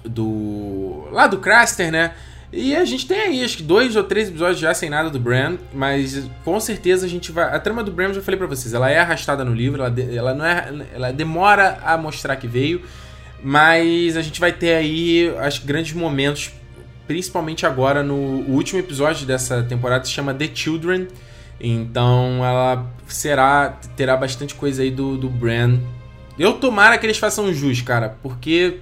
[0.05, 1.09] Do.
[1.11, 2.12] Lá do Craster, né?
[2.53, 5.18] E a gente tem aí, acho que dois ou três episódios já sem nada do
[5.18, 7.55] Bran, mas com certeza a gente vai.
[7.55, 9.90] A trama do Bran, eu já falei pra vocês, ela é arrastada no livro, ela,
[9.90, 10.16] de...
[10.16, 10.72] ela não é.
[10.94, 12.82] Ela demora a mostrar que veio,
[13.42, 16.53] mas a gente vai ter aí, que grandes momentos,
[17.07, 21.09] principalmente agora no último episódio dessa temporada, se chama The Children.
[21.61, 23.76] Então ela será.
[23.97, 25.80] terá bastante coisa aí do, do Bran.
[26.38, 28.80] Eu tomara que eles façam jus, cara, porque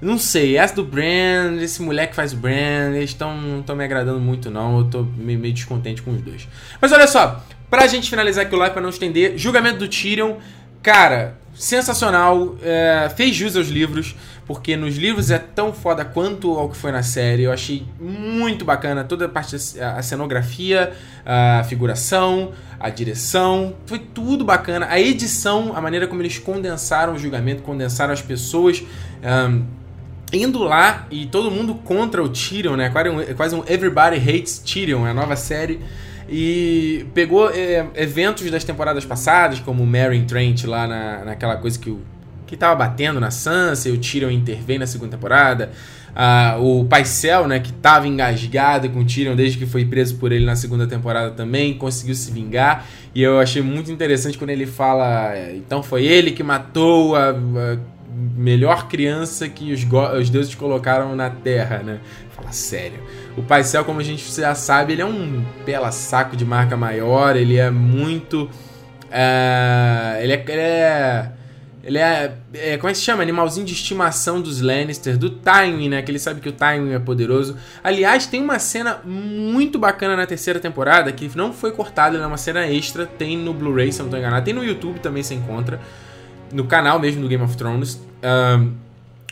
[0.00, 3.34] não sei, essa do Brand, esse moleque que faz o Brand, eles estão
[3.74, 4.78] me agradando muito, não.
[4.78, 6.46] Eu tô meio, descontente com os dois.
[6.80, 10.36] Mas olha só, pra gente finalizar aqui o live, pra não estender, julgamento do Tyrion,
[10.82, 16.68] cara, sensacional, é, fez jus aos livros, porque nos livros é tão foda quanto ao
[16.68, 17.44] que foi na série.
[17.44, 20.92] Eu achei muito bacana toda a parte a cenografia,
[21.24, 24.86] a figuração, a direção, foi tudo bacana.
[24.90, 28.84] A edição, a maneira como eles condensaram o julgamento, condensaram as pessoas.
[29.24, 29.64] Um,
[30.32, 32.90] indo lá e todo mundo contra o Tyrion, né?
[33.36, 35.80] Quase um, Everybody Hates Tyrion, é a nova série.
[36.28, 41.78] E pegou é, eventos das temporadas passadas, como o Meryn Trent lá na, naquela coisa
[41.78, 42.00] que o
[42.46, 45.72] que tava batendo na Sansa, e o Tyrion intervém na segunda temporada.
[46.14, 50.32] Ah, o Paisel, né, que tava engasgado com o Tyrion desde que foi preso por
[50.32, 52.86] ele na segunda temporada também, conseguiu se vingar.
[53.14, 57.30] E eu achei muito interessante quando ele fala, é, então foi ele que matou a,
[57.30, 59.86] a melhor criança que os,
[60.18, 62.00] os deuses colocaram na Terra, né?
[62.30, 63.00] Fala sério.
[63.36, 67.36] O Paisel, como a gente já sabe, ele é um pela saco de marca maior,
[67.36, 68.44] ele é muito.
[69.04, 71.32] Uh, ele, é, ele é.
[71.84, 73.22] Ele é, é, Como é que se chama?
[73.22, 76.02] Animalzinho de estimação dos Lannister, do Tywin, né?
[76.02, 77.56] Que ele sabe que o Tywin é poderoso.
[77.84, 82.38] Aliás, tem uma cena muito bacana na terceira temporada que não foi cortada, é uma
[82.38, 83.06] cena extra.
[83.06, 84.44] Tem no Blu-ray, se eu não tô enganado.
[84.44, 85.80] Tem no YouTube também, se encontra
[86.52, 88.00] no canal mesmo do Game of Thrones,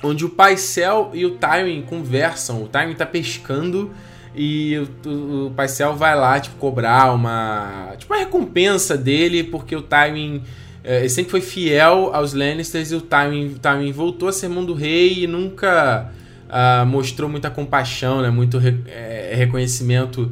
[0.03, 2.63] onde o Paisel e o Tywin conversam.
[2.63, 3.93] O Tywin tá pescando
[4.35, 9.75] e o, o, o Paisel vai lá, tipo, cobrar uma, tipo, uma recompensa dele, porque
[9.77, 10.43] o Tywin
[10.83, 15.25] é, sempre foi fiel aos Lannisters e o Tywin, Tywin voltou a ser mundo rei
[15.25, 16.11] e nunca
[16.49, 20.31] uh, mostrou muita compaixão, né, muito re, é, reconhecimento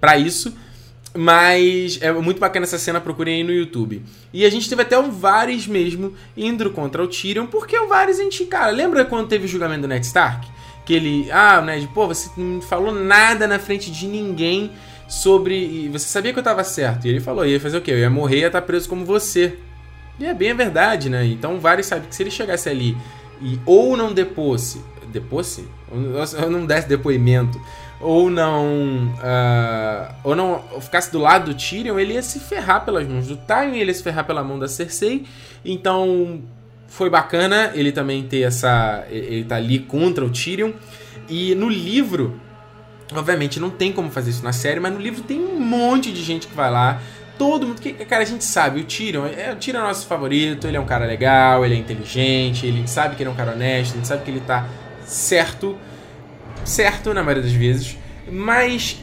[0.00, 0.52] para isso.
[1.14, 4.02] Mas é muito bacana essa cena, procurem aí no YouTube.
[4.32, 8.18] E a gente teve até o Varys mesmo indo contra o Tyrion, porque o Varys
[8.18, 10.48] a gente, cara, lembra quando teve o julgamento do Ned Stark?
[10.86, 14.70] Que ele, ah, Ned, pô, você não falou nada na frente de ninguém
[15.06, 15.54] sobre.
[15.54, 17.06] E você sabia que eu tava certo.
[17.06, 17.90] E ele falou, ia fazer o quê?
[17.90, 19.58] Eu ia morrer e ia estar preso como você.
[20.18, 21.26] E é bem a verdade, né?
[21.26, 22.96] Então o Varys sabe que se ele chegasse ali
[23.40, 24.82] e ou não deposse.
[25.12, 25.68] Deposse?
[25.90, 27.60] Ou não desse depoimento
[28.02, 33.06] ou não uh, ou não ficasse do lado do Tyrion, ele ia se ferrar pelas
[33.06, 35.24] mãos do Tywin, ele ia se ferrar pela mão da Cersei.
[35.64, 36.42] Então
[36.88, 40.72] foi bacana ele também ter essa ele tá ali contra o Tyrion.
[41.28, 42.38] E no livro,
[43.14, 46.22] obviamente não tem como fazer isso na série, mas no livro tem um monte de
[46.22, 47.00] gente que vai lá,
[47.38, 50.66] todo mundo que cara a gente sabe, o Tyrion, é, o Tyrion é nosso favorito,
[50.66, 53.52] ele é um cara legal, ele é inteligente, ele sabe que ele é um cara
[53.52, 54.66] honesto, ele sabe que ele tá
[55.04, 55.78] certo
[56.64, 57.96] certo na maioria das vezes,
[58.30, 59.02] mas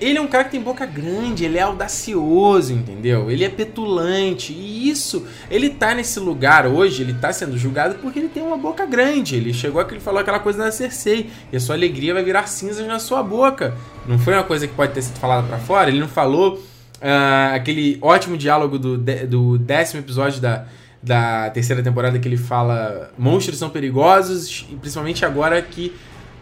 [0.00, 3.30] ele é um cara que tem boca grande, ele é audacioso, entendeu?
[3.30, 4.52] Ele é petulante.
[4.52, 8.56] E isso, ele tá nesse lugar hoje, ele tá sendo julgado porque ele tem uma
[8.56, 9.36] boca grande.
[9.36, 11.30] Ele chegou aqui e falou aquela coisa da Cersei.
[11.52, 13.74] E a sua alegria vai virar cinzas na sua boca.
[14.06, 15.88] Não foi uma coisa que pode ter sido falada para fora.
[15.88, 20.66] Ele não falou uh, aquele ótimo diálogo do, do décimo episódio da,
[21.02, 25.94] da terceira temporada que ele fala monstros são perigosos, e principalmente agora que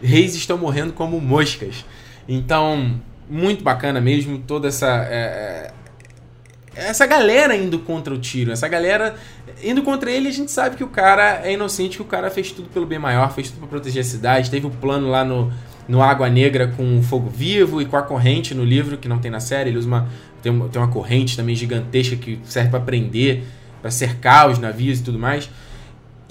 [0.03, 1.85] reis estão morrendo como moscas.
[2.27, 2.99] Então,
[3.29, 5.07] muito bacana mesmo toda essa.
[5.09, 5.71] É,
[6.75, 9.15] é, essa galera indo contra o tiro, essa galera
[9.63, 12.51] indo contra ele, a gente sabe que o cara é inocente, que o cara fez
[12.51, 15.23] tudo pelo bem maior, fez tudo para proteger a cidade, teve o um plano lá
[15.23, 15.53] no,
[15.87, 19.19] no Água Negra com o fogo vivo e com a corrente no livro, que não
[19.19, 20.07] tem na série, ele usa uma.
[20.41, 23.43] Tem uma, tem uma corrente também gigantesca que serve para prender,
[23.81, 25.49] para cercar os navios e tudo mais.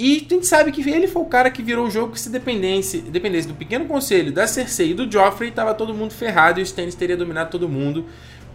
[0.03, 2.29] E a gente sabe que ele foi o cara que virou o jogo que se
[2.29, 6.63] dependesse, dependesse do pequeno conselho, da Cersei e do Joffrey, tava todo mundo ferrado e
[6.65, 8.05] o Stannis teria dominado todo mundo.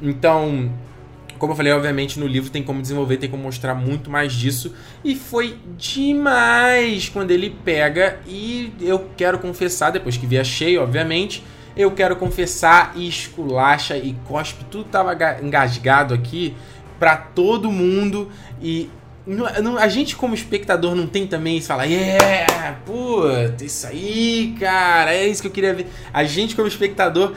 [0.01, 0.69] Então,
[1.39, 4.75] como eu falei, obviamente no livro tem como desenvolver, tem como mostrar muito mais disso.
[5.05, 10.83] E foi demais quando ele pega e eu quero confessar, depois que vi a cheio,
[10.83, 11.41] obviamente,
[11.77, 16.53] eu quero confessar e esculacha e cospe, tudo tava engasgado aqui
[16.99, 18.29] para todo mundo
[18.61, 18.89] e
[19.79, 25.27] a gente como espectador não tem também isso, fala, yeah, puta, isso aí, cara, é
[25.27, 25.87] isso que eu queria ver.
[26.13, 27.33] A gente como espectador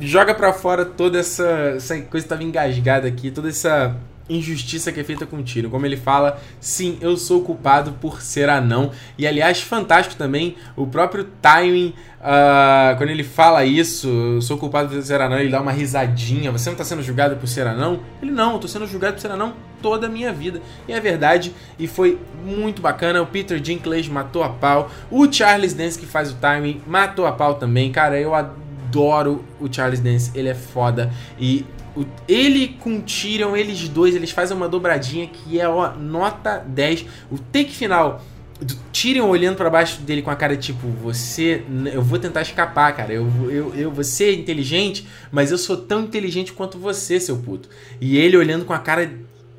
[0.00, 3.94] joga para fora toda essa, essa coisa que tava engasgada aqui, toda essa
[4.30, 5.68] injustiça que é feita com Tiro.
[5.68, 8.92] Como ele fala, sim, eu sou culpado por ser anão.
[9.18, 11.92] E aliás, fantástico também o próprio timing.
[12.20, 16.52] Uh, quando ele fala isso, eu sou culpado por ser anão, ele dá uma risadinha.
[16.52, 18.00] Você não está sendo julgado por ser anão?
[18.22, 20.60] Ele não, eu tô sendo julgado por ser anão toda a minha vida.
[20.86, 23.22] E é verdade, e foi muito bacana.
[23.22, 24.90] O Peter Dinklage matou a pau.
[25.10, 27.90] O Charles Dance, que faz o timing, matou a pau também.
[27.90, 31.10] Cara, eu adoro o Charles Dance, ele é foda.
[31.38, 31.64] E
[31.96, 36.58] o, ele com o Tyrion, eles dois, eles fazem uma dobradinha que é ó, nota
[36.58, 37.06] 10.
[37.30, 38.22] O take final
[38.60, 41.62] do Tyrion olhando para baixo dele com a cara tipo, você,
[41.92, 43.12] eu vou tentar escapar, cara.
[43.12, 47.68] Eu, eu, eu, você é inteligente, mas eu sou tão inteligente quanto você, seu puto.
[48.00, 49.10] E ele olhando com a cara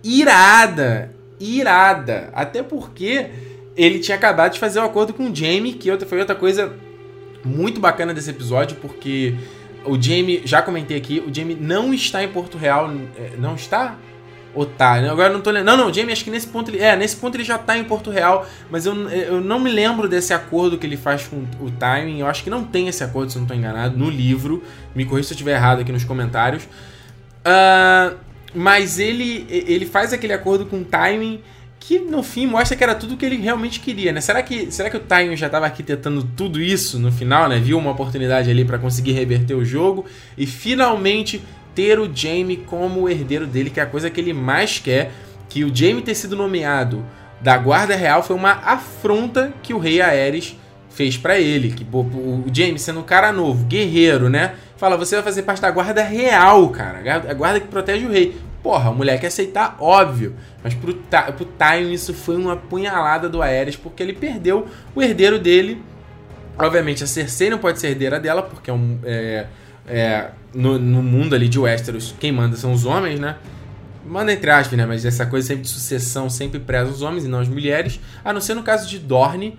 [0.04, 2.30] irada, irada.
[2.34, 3.28] Até porque
[3.76, 6.74] ele tinha acabado de fazer um acordo com o Jaime, que foi outra coisa
[7.44, 9.36] muito bacana desse episódio, porque
[9.86, 12.92] o Jamie, já comentei aqui, o Jamie não está em Porto Real.
[13.18, 13.98] É, não está?
[14.54, 14.96] Ou tá?
[15.10, 15.78] Agora não tô lembrando.
[15.78, 16.80] Não, não, o Jamie acho que nesse ponto ele.
[16.80, 18.46] É, nesse ponto ele já tá em Porto Real.
[18.70, 22.20] Mas eu, eu não me lembro desse acordo que ele faz com o timing.
[22.20, 24.64] Eu acho que não tem esse acordo, se eu não tô enganado, no livro.
[24.94, 26.64] Me corrija se eu estiver errado aqui nos comentários.
[26.64, 28.18] Uh,
[28.54, 31.42] mas ele, ele faz aquele acordo com o timing
[31.82, 34.22] que no fim mostra que era tudo o que ele realmente queria, né?
[34.22, 37.58] Será que, será que o Tywin já estava arquitetando tudo isso no final, né?
[37.60, 40.06] Viu uma oportunidade ali para conseguir reverter o jogo
[40.38, 41.42] e finalmente
[41.74, 45.12] ter o Jaime como herdeiro dele, que é a coisa que ele mais quer,
[45.50, 47.04] que o Jaime ter sido nomeado
[47.42, 50.56] da Guarda Real foi uma afronta que o rei Aerys
[50.88, 54.54] fez para ele, que o Jaime sendo um cara novo, guerreiro, né?
[54.78, 58.40] Fala, você vai fazer parte da Guarda Real, cara, a guarda que protege o rei.
[58.64, 60.36] Porra, a mulher quer aceitar, óbvio.
[60.64, 65.40] Mas pro, pro Tywin isso foi uma punhalada do Aerys, porque ele perdeu o herdeiro
[65.40, 65.82] dele.
[66.58, 69.48] Obviamente a Cersei não pode ser herdeira dela, porque é um, é,
[69.88, 73.38] é, no, no, mundo ali de Westeros quem manda são os homens, né?
[74.06, 74.86] Manda entre aspas, né?
[74.86, 78.00] Mas essa coisa sempre de sucessão sempre preza os homens e não as mulheres.
[78.24, 79.58] A não ser no caso de Dorne,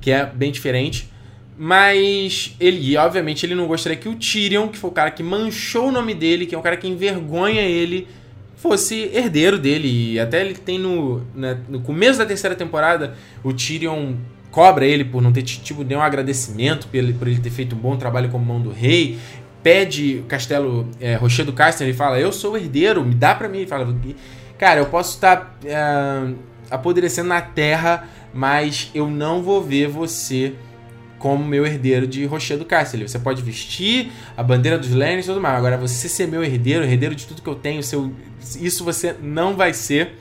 [0.00, 1.08] que é bem diferente.
[1.56, 5.88] Mas ele, obviamente, ele não gostaria que o Tyrion, que foi o cara que manchou
[5.88, 8.08] o nome dele, que é o cara que envergonha ele
[8.60, 10.12] fosse herdeiro dele.
[10.12, 14.14] E até ele tem no, né, no começo da terceira temporada, o Tyrion
[14.50, 17.78] cobra ele por não ter tipo nenhum agradecimento por ele, por ele ter feito um
[17.78, 19.18] bom trabalho como mão do rei.
[19.62, 23.48] Pede o castelo é, Rocher do Caster e fala: Eu sou herdeiro, me dá pra
[23.48, 23.58] mim.
[23.58, 23.94] Ele fala:
[24.58, 26.32] Cara, eu posso estar é,
[26.70, 30.54] apodrecendo na terra, mas eu não vou ver você
[31.20, 33.06] como meu herdeiro de Rocher do Casterly.
[33.06, 35.54] Você pode vestir a bandeira dos Lannisters e tudo mais.
[35.54, 38.12] Agora, você ser meu herdeiro, herdeiro de tudo que eu tenho, seu,
[38.58, 40.18] isso você não vai ser.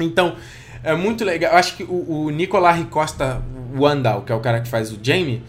[0.00, 0.36] Então,
[0.84, 1.52] é muito legal.
[1.52, 3.42] Eu acho que o, o Nicolas Ricosta
[3.76, 5.42] Wandal, que é o cara que faz o Jamie,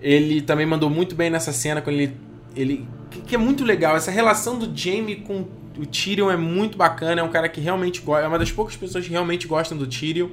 [0.00, 2.16] ele também mandou muito bem nessa cena quando ele.
[2.54, 2.88] ele
[3.26, 3.96] que é muito legal.
[3.96, 5.44] Essa relação do Jamie com
[5.76, 7.20] o Tyrion é muito bacana.
[7.20, 8.24] É um cara que realmente gosta.
[8.24, 10.28] É uma das poucas pessoas que realmente gostam do Tyrion.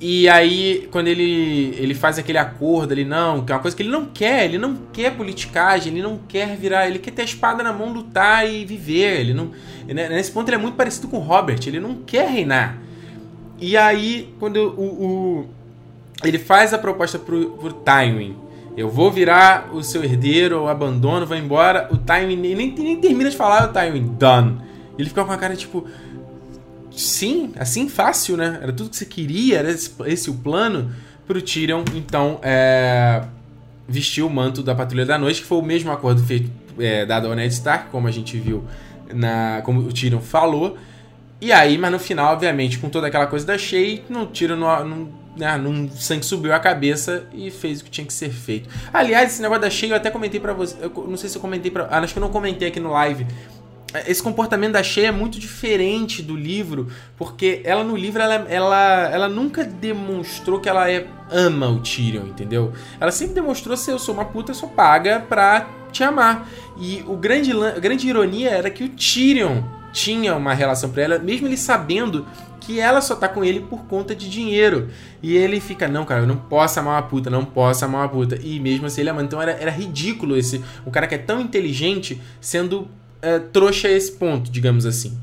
[0.00, 3.82] E aí, quando ele, ele faz aquele acordo ali, não, que é uma coisa que
[3.82, 7.24] ele não quer, ele não quer politicagem, ele não quer virar, ele quer ter a
[7.24, 9.20] espada na mão, lutar e viver.
[9.20, 9.50] Ele não.
[9.88, 12.78] Né, nesse ponto ele é muito parecido com Robert, ele não quer reinar.
[13.60, 15.46] E aí, quando o, o
[16.22, 18.36] ele faz a proposta pro, pro Tywin,
[18.76, 23.30] eu vou virar o seu herdeiro, eu abandono, vou embora, o Tywin nem, nem termina
[23.30, 24.58] de falar, o Tywin, done.
[24.96, 25.84] Ele fica com a cara tipo
[27.00, 28.58] sim, assim fácil, né?
[28.62, 30.92] Era tudo que você queria, era esse, esse o plano
[31.26, 33.22] pro Tyrion, então, é,
[33.86, 37.26] vestiu o manto da Patrulha da Noite, que foi o mesmo acordo feito, é, dado
[37.26, 38.64] ao Ned Stark, como a gente viu,
[39.12, 40.76] na, como o Tyrion falou.
[41.40, 44.84] E aí, mas no final, obviamente, com toda aquela coisa da Shay, no Tyrion não,
[44.84, 48.68] não, né, não sangue subiu a cabeça e fez o que tinha que ser feito.
[48.92, 51.40] Aliás, esse negócio da Shay eu até comentei para você, eu não sei se eu
[51.40, 53.26] comentei para, ah, acho que eu não comentei aqui no live,
[54.06, 59.10] esse comportamento da Shea é muito diferente do livro, porque ela no livro ela, ela,
[59.10, 62.72] ela nunca demonstrou que ela é, ama o Tyrion, entendeu?
[63.00, 66.46] Ela sempre demonstrou se eu sou uma puta, eu sou paga pra te amar.
[66.78, 71.18] E o grande, a grande ironia era que o Tyrion tinha uma relação para ela,
[71.18, 72.26] mesmo ele sabendo
[72.60, 74.90] que ela só tá com ele por conta de dinheiro.
[75.22, 78.08] E ele fica, não, cara, eu não posso amar uma puta, não posso amar uma
[78.10, 78.38] puta.
[78.42, 79.22] E mesmo assim ele ama.
[79.22, 80.62] Então era, era ridículo esse.
[80.84, 82.86] O cara que é tão inteligente sendo
[83.22, 85.18] é, trouxa a esse ponto, digamos assim.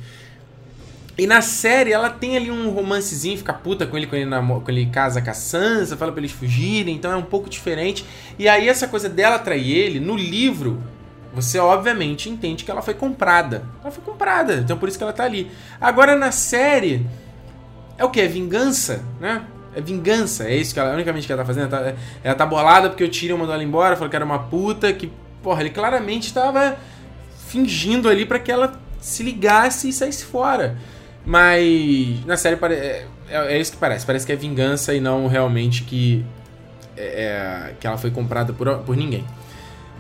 [1.18, 4.60] E na série ela tem ali um romancezinho, fica puta com ele quando ele, namora,
[4.60, 8.06] quando ele casa com a Sansa, fala pra eles fugirem, então é um pouco diferente.
[8.38, 10.84] E aí essa coisa dela atrair ele, no livro,
[11.34, 13.64] você obviamente entende que ela foi comprada.
[13.82, 15.50] Ela foi comprada, então por isso que ela tá ali.
[15.80, 17.08] Agora na série,
[17.98, 18.20] é o que?
[18.20, 19.46] É vingança, né?
[19.74, 21.74] É vingança, é isso que ela, unicamente que ela tá fazendo.
[21.74, 24.39] Ela tá, ela tá bolada porque o Tyrion mandou ela embora, falou que era uma
[24.39, 25.10] puta, que,
[25.41, 26.76] porra, ele claramente estava
[27.56, 30.78] fingindo ali para que ela se ligasse e saísse fora.
[31.26, 34.06] Mas na série é, é, é, isso que parece.
[34.06, 36.24] Parece que é vingança e não realmente que,
[36.97, 39.26] é, é, que ela foi comprada por, por ninguém.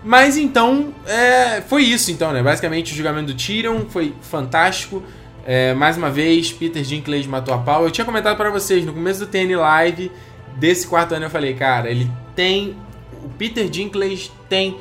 [0.03, 2.43] Mas então, é, foi isso então, né?
[2.43, 5.01] Basicamente o julgamento do Tyrion foi fantástico.
[5.47, 7.85] É, mais uma vez, Peter Dinklage matou a pau.
[7.85, 10.11] Eu tinha comentado para vocês no começo do TN Live
[10.57, 12.75] desse quarto ano, eu falei, cara, ele tem.
[13.23, 14.77] O Peter Dinklage tem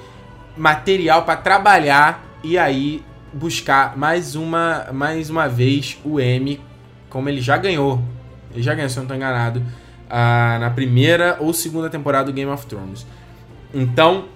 [0.57, 6.61] material para trabalhar e aí buscar mais uma, mais uma vez o M,
[7.09, 8.01] como ele já ganhou.
[8.53, 12.33] Ele já ganhou, se eu não estou enganado, uh, na primeira ou segunda temporada do
[12.33, 13.07] Game of Thrones.
[13.73, 14.27] Então,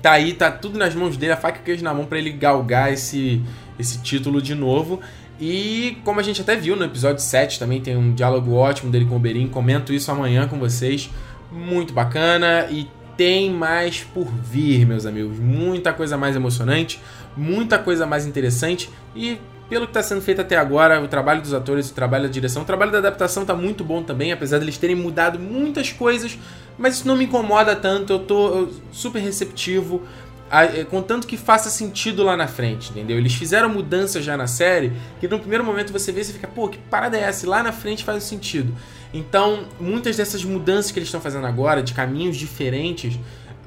[0.00, 2.18] tá aí, tá tudo nas mãos dele, a faca e o queijo na mão para
[2.18, 3.42] ele galgar esse,
[3.78, 5.00] esse título de novo.
[5.40, 9.06] E como a gente até viu no episódio 7, também tem um diálogo ótimo dele
[9.06, 11.10] com o Berin, comento isso amanhã com vocês.
[11.50, 12.86] Muito bacana e
[13.16, 15.38] tem mais por vir, meus amigos.
[15.38, 17.00] Muita coisa mais emocionante
[17.36, 21.54] muita coisa mais interessante e pelo que está sendo feito até agora, o trabalho dos
[21.54, 24.64] atores, o trabalho da direção, o trabalho da adaptação está muito bom também, apesar de
[24.64, 26.36] eles terem mudado muitas coisas,
[26.76, 30.02] mas isso não me incomoda tanto, eu tô super receptivo,
[30.50, 33.16] é, contanto que faça sentido lá na frente, entendeu?
[33.16, 36.68] Eles fizeram mudanças já na série, que no primeiro momento você vê e fica, pô,
[36.68, 37.48] que parada é essa?
[37.48, 38.74] Lá na frente faz sentido.
[39.14, 43.16] Então, muitas dessas mudanças que eles estão fazendo agora, de caminhos diferentes,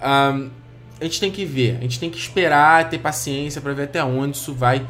[0.02, 0.50] um,
[1.04, 4.02] a gente tem que ver, a gente tem que esperar, ter paciência para ver até
[4.02, 4.88] onde isso vai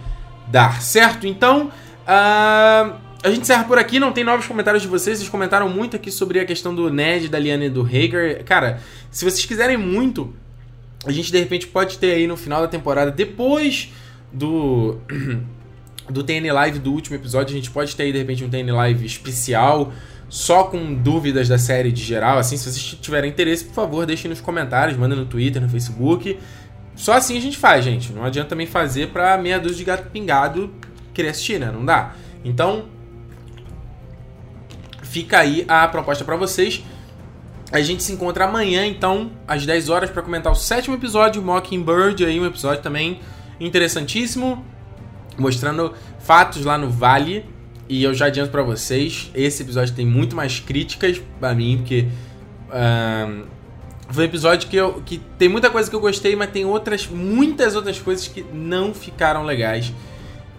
[0.48, 1.26] dar, certo?
[1.26, 1.72] Então,
[2.04, 2.94] uh,
[3.24, 6.12] a gente encerra por aqui, não tem novos comentários de vocês, vocês comentaram muito aqui
[6.12, 8.44] sobre a questão do Ned, da Liana e do Hager.
[8.44, 10.32] Cara, se vocês quiserem muito,
[11.04, 13.92] a gente de repente pode ter aí no final da temporada, depois
[14.32, 15.00] do
[16.08, 18.72] do TN Live do último episódio, a gente pode ter aí de repente um TN
[18.72, 19.92] Live especial
[20.34, 24.32] só com dúvidas da série de geral, assim, se vocês tiverem interesse, por favor, deixem
[24.32, 26.40] nos comentários, mandem no Twitter, no Facebook.
[26.96, 28.12] Só assim a gente faz, gente.
[28.12, 30.74] Não adianta também fazer pra meia dúzia de gato pingado
[31.14, 31.70] querer assistir, né?
[31.72, 32.16] Não dá.
[32.44, 32.86] Então,
[35.04, 36.84] fica aí a proposta para vocês.
[37.72, 42.26] A gente se encontra amanhã, então, às 10 horas, para comentar o sétimo episódio, Mockingbird,
[42.26, 43.20] aí um episódio também
[43.60, 44.66] interessantíssimo,
[45.38, 47.53] mostrando fatos lá no Vale
[47.88, 52.08] e eu já adianto para vocês, esse episódio tem muito mais críticas para mim, porque
[52.70, 53.44] um,
[54.10, 57.08] foi um episódio que, eu, que tem muita coisa que eu gostei, mas tem outras,
[57.08, 59.94] muitas outras coisas que não ficaram legais,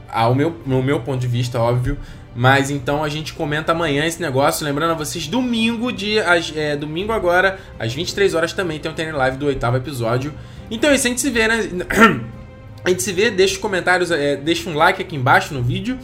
[0.09, 1.99] ao meu, no meu ponto de vista, óbvio.
[2.37, 4.64] Mas então a gente comenta amanhã esse negócio.
[4.64, 6.25] Lembrando a vocês, domingo, dia,
[6.57, 10.35] é, domingo agora, às 23 horas também tem o TN Live do oitavo episódio.
[10.70, 11.59] Então é isso, a gente se vê, né?
[12.85, 15.99] A gente se vê, deixa os comentários, é, deixa um like aqui embaixo no vídeo.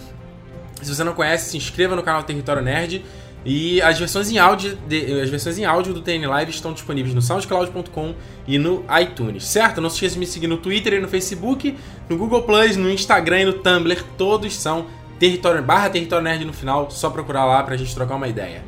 [0.82, 3.04] Se você não conhece, se inscreva no canal Território Nerd.
[3.44, 7.14] E as versões em áudio, de, as versões em áudio do TN Live estão disponíveis
[7.14, 8.14] no soundcloud.com
[8.46, 9.80] e no iTunes, certo?
[9.80, 11.74] Não se esqueça de me seguir no Twitter e no Facebook,
[12.08, 14.86] no Google Plus, no Instagram e no Tumblr, todos são
[15.18, 18.62] território barra território nerd no final, só procurar lá pra gente trocar uma ideia.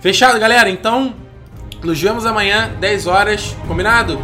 [0.00, 0.68] Fechado, galera?
[0.68, 1.14] Então,
[1.82, 4.18] nos vemos amanhã, 10 horas, combinado?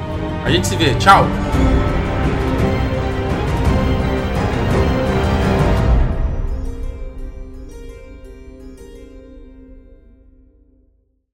[0.44, 0.94] A gente se vê.
[0.96, 1.26] Tchau.